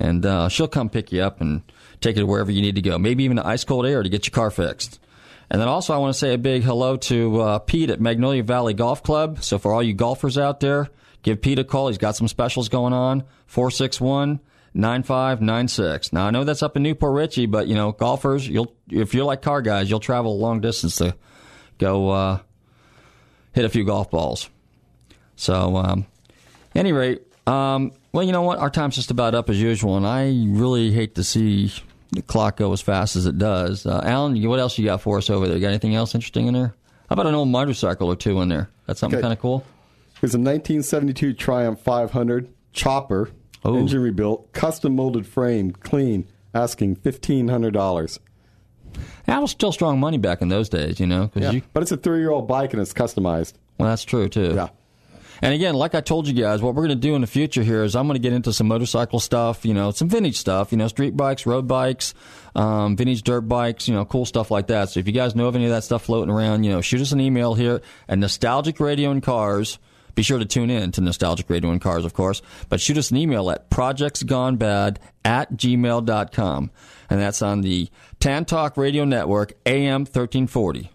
And 0.00 0.26
uh, 0.26 0.48
she'll 0.48 0.68
come 0.68 0.90
pick 0.90 1.12
you 1.12 1.22
up 1.22 1.40
and 1.40 1.62
take 2.00 2.16
you 2.16 2.26
wherever 2.26 2.50
you 2.50 2.60
need 2.60 2.74
to 2.74 2.82
go, 2.82 2.98
maybe 2.98 3.24
even 3.24 3.36
to 3.36 3.46
ice 3.46 3.64
cold 3.64 3.86
air 3.86 4.02
to 4.02 4.08
get 4.08 4.26
your 4.26 4.32
car 4.32 4.50
fixed. 4.50 4.98
And 5.50 5.60
then 5.60 5.68
also, 5.68 5.94
I 5.94 5.98
want 5.98 6.12
to 6.12 6.18
say 6.18 6.34
a 6.34 6.38
big 6.38 6.62
hello 6.62 6.96
to 6.96 7.40
uh, 7.40 7.58
Pete 7.60 7.90
at 7.90 8.00
Magnolia 8.00 8.42
Valley 8.42 8.74
Golf 8.74 9.02
Club. 9.02 9.42
So, 9.42 9.58
for 9.58 9.72
all 9.72 9.82
you 9.82 9.92
golfers 9.92 10.38
out 10.38 10.60
there, 10.60 10.88
give 11.22 11.42
Pete 11.42 11.58
a 11.58 11.64
call. 11.64 11.88
He's 11.88 11.98
got 11.98 12.16
some 12.16 12.28
specials 12.28 12.68
going 12.68 12.92
on. 12.92 13.24
461 13.46 14.40
9596. 14.72 16.12
Now, 16.12 16.26
I 16.26 16.30
know 16.30 16.44
that's 16.44 16.62
up 16.62 16.76
in 16.76 16.82
New 16.82 16.94
Port 16.94 17.12
Richey, 17.12 17.46
but, 17.46 17.68
you 17.68 17.74
know, 17.74 17.92
golfers, 17.92 18.48
you'll 18.48 18.74
if 18.90 19.14
you're 19.14 19.24
like 19.24 19.42
car 19.42 19.62
guys, 19.62 19.88
you'll 19.88 20.00
travel 20.00 20.32
a 20.32 20.40
long 20.40 20.60
distance 20.60 20.96
to 20.96 21.14
go 21.78 22.10
uh, 22.10 22.38
hit 23.52 23.64
a 23.64 23.68
few 23.68 23.84
golf 23.84 24.10
balls. 24.10 24.48
So, 25.36 25.76
um, 25.76 26.06
any 26.74 26.92
rate, 26.92 27.22
um, 27.46 27.92
well, 28.12 28.24
you 28.24 28.32
know 28.32 28.42
what? 28.42 28.58
Our 28.58 28.70
time's 28.70 28.94
just 28.94 29.10
about 29.10 29.34
up 29.34 29.50
as 29.50 29.60
usual, 29.60 29.96
and 29.96 30.06
I 30.06 30.26
really 30.46 30.90
hate 30.92 31.14
to 31.16 31.24
see 31.24 31.72
the 32.12 32.22
clock 32.22 32.56
go 32.58 32.72
as 32.72 32.80
fast 32.80 33.16
as 33.16 33.26
it 33.26 33.38
does. 33.38 33.84
Uh, 33.86 34.00
Alan, 34.04 34.40
what 34.48 34.60
else 34.60 34.78
you 34.78 34.84
got 34.84 35.00
for 35.00 35.18
us 35.18 35.28
over 35.30 35.48
there? 35.48 35.58
Got 35.58 35.68
anything 35.68 35.94
else 35.94 36.14
interesting 36.14 36.46
in 36.46 36.54
there? 36.54 36.74
How 37.08 37.14
about 37.14 37.26
an 37.26 37.34
old 37.34 37.48
motorcycle 37.48 38.08
or 38.08 38.16
two 38.16 38.40
in 38.40 38.48
there? 38.48 38.70
That's 38.86 39.00
something 39.00 39.18
Okay. 39.18 39.22
kind 39.22 39.32
of 39.32 39.40
cool. 39.40 39.64
Here's 40.20 40.34
a 40.34 40.38
1972 40.38 41.32
Triumph 41.34 41.80
500 41.80 42.48
chopper, 42.72 43.30
Oh. 43.64 43.76
engine 43.76 44.00
rebuilt, 44.00 44.52
custom 44.52 44.94
molded 44.96 45.26
frame, 45.26 45.72
clean, 45.72 46.26
asking 46.54 46.96
$1,500. 46.96 48.18
That 49.26 49.40
was 49.42 49.50
still 49.50 49.72
strong 49.72 49.98
money 49.98 50.18
back 50.18 50.40
in 50.40 50.48
those 50.48 50.68
days, 50.68 51.00
you 51.00 51.06
know. 51.06 51.30
Yeah. 51.34 51.50
you, 51.50 51.62
But 51.72 51.82
it's 51.82 51.90
a 51.92 51.96
three 51.96 52.20
year 52.20 52.30
old 52.30 52.46
bike 52.46 52.72
and 52.72 52.80
it's 52.80 52.92
customized. 52.92 53.54
well, 53.78 53.88
that's 53.88 54.04
true 54.04 54.28
too. 54.28 54.52
Yeah. 54.54 54.68
And 55.44 55.52
again, 55.52 55.74
like 55.74 55.94
I 55.94 56.00
told 56.00 56.26
you 56.26 56.32
guys, 56.32 56.62
what 56.62 56.74
we're 56.74 56.86
going 56.86 56.98
to 56.98 57.06
do 57.06 57.14
in 57.14 57.20
the 57.20 57.26
future 57.26 57.62
here 57.62 57.84
is 57.84 57.94
I'm 57.94 58.06
going 58.06 58.14
to 58.14 58.18
get 58.18 58.32
into 58.32 58.50
some 58.50 58.66
motorcycle 58.66 59.20
stuff, 59.20 59.66
you 59.66 59.74
know, 59.74 59.90
some 59.90 60.08
vintage 60.08 60.38
stuff, 60.38 60.72
you 60.72 60.78
know, 60.78 60.88
street 60.88 61.18
bikes, 61.18 61.44
road 61.44 61.68
bikes, 61.68 62.14
um, 62.54 62.96
vintage 62.96 63.22
dirt 63.24 63.42
bikes, 63.42 63.86
you 63.86 63.92
know, 63.92 64.06
cool 64.06 64.24
stuff 64.24 64.50
like 64.50 64.68
that. 64.68 64.88
So 64.88 65.00
if 65.00 65.06
you 65.06 65.12
guys 65.12 65.34
know 65.34 65.46
of 65.46 65.54
any 65.54 65.66
of 65.66 65.70
that 65.70 65.84
stuff 65.84 66.04
floating 66.04 66.32
around, 66.32 66.64
you 66.64 66.72
know, 66.72 66.80
shoot 66.80 67.02
us 67.02 67.12
an 67.12 67.20
email 67.20 67.52
here 67.52 67.82
at 68.08 68.16
Nostalgic 68.16 68.80
Radio 68.80 69.10
and 69.10 69.22
Cars. 69.22 69.78
Be 70.14 70.22
sure 70.22 70.38
to 70.38 70.46
tune 70.46 70.70
in 70.70 70.92
to 70.92 71.02
Nostalgic 71.02 71.50
Radio 71.50 71.70
and 71.70 71.80
Cars, 71.80 72.06
of 72.06 72.14
course, 72.14 72.40
but 72.70 72.80
shoot 72.80 72.96
us 72.96 73.10
an 73.10 73.18
email 73.18 73.50
at 73.50 73.68
projectsgonebad 73.68 74.96
at 75.26 75.52
gmail.com. 75.52 76.70
And 77.10 77.20
that's 77.20 77.42
on 77.42 77.60
the 77.60 77.90
Tan 78.18 78.46
Talk 78.46 78.78
Radio 78.78 79.04
Network, 79.04 79.52
AM 79.66 80.06
1340. 80.06 80.90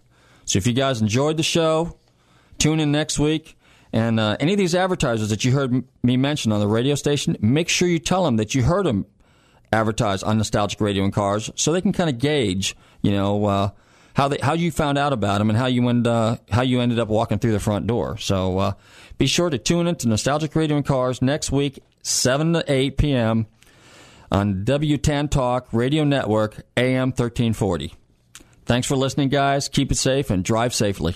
So 0.45 0.57
if 0.57 0.65
you 0.65 0.73
guys 0.73 1.01
enjoyed 1.01 1.37
the 1.37 1.43
show, 1.43 1.99
tune 2.57 2.79
in 2.79 2.91
next 2.91 3.19
week. 3.19 3.55
And 3.91 4.19
uh, 4.19 4.37
any 4.39 4.53
of 4.53 4.59
these 4.59 4.75
advertisers 4.75 5.29
that 5.29 5.43
you 5.43 5.51
heard 5.51 5.83
me 6.03 6.15
mention 6.15 6.51
on 6.51 6.59
the 6.59 6.67
radio 6.67 6.95
station, 6.95 7.35
make 7.41 7.69
sure 7.69 7.87
you 7.87 7.99
tell 7.99 8.23
them 8.23 8.37
that 8.37 8.53
you 8.53 8.63
heard 8.63 8.85
them 8.85 9.05
advertise 9.71 10.23
on 10.23 10.37
Nostalgic 10.37 10.79
Radio 10.81 11.03
and 11.03 11.13
Cars, 11.13 11.49
so 11.55 11.71
they 11.71 11.81
can 11.81 11.93
kind 11.93 12.09
of 12.09 12.17
gauge, 12.17 12.75
you 13.01 13.11
know, 13.11 13.45
uh, 13.45 13.69
how 14.13 14.27
they 14.27 14.37
how 14.41 14.53
you 14.53 14.71
found 14.71 14.97
out 14.97 15.13
about 15.13 15.37
them 15.37 15.49
and 15.49 15.57
how 15.57 15.67
you 15.67 15.87
end 15.89 16.05
uh, 16.05 16.37
how 16.51 16.61
you 16.61 16.81
ended 16.81 16.99
up 16.99 17.07
walking 17.07 17.39
through 17.39 17.53
the 17.53 17.59
front 17.59 17.87
door. 17.87 18.17
So 18.17 18.57
uh, 18.59 18.73
be 19.17 19.27
sure 19.27 19.49
to 19.49 19.57
tune 19.57 19.87
in 19.87 19.95
to 19.97 20.07
Nostalgic 20.07 20.55
Radio 20.55 20.75
and 20.77 20.85
Cars 20.85 21.21
next 21.21 21.51
week, 21.51 21.79
seven 22.03 22.53
to 22.53 22.63
eight 22.67 22.97
p.m. 22.97 23.47
on 24.31 24.65
WTAN 24.65 25.29
Talk 25.29 25.67
Radio 25.71 26.03
Network, 26.03 26.65
AM 26.75 27.11
thirteen 27.11 27.53
forty. 27.53 27.93
Thanks 28.65 28.87
for 28.87 28.95
listening, 28.95 29.29
guys. 29.29 29.69
Keep 29.69 29.91
it 29.91 29.97
safe 29.97 30.29
and 30.29 30.43
drive 30.43 30.73
safely. 30.73 31.15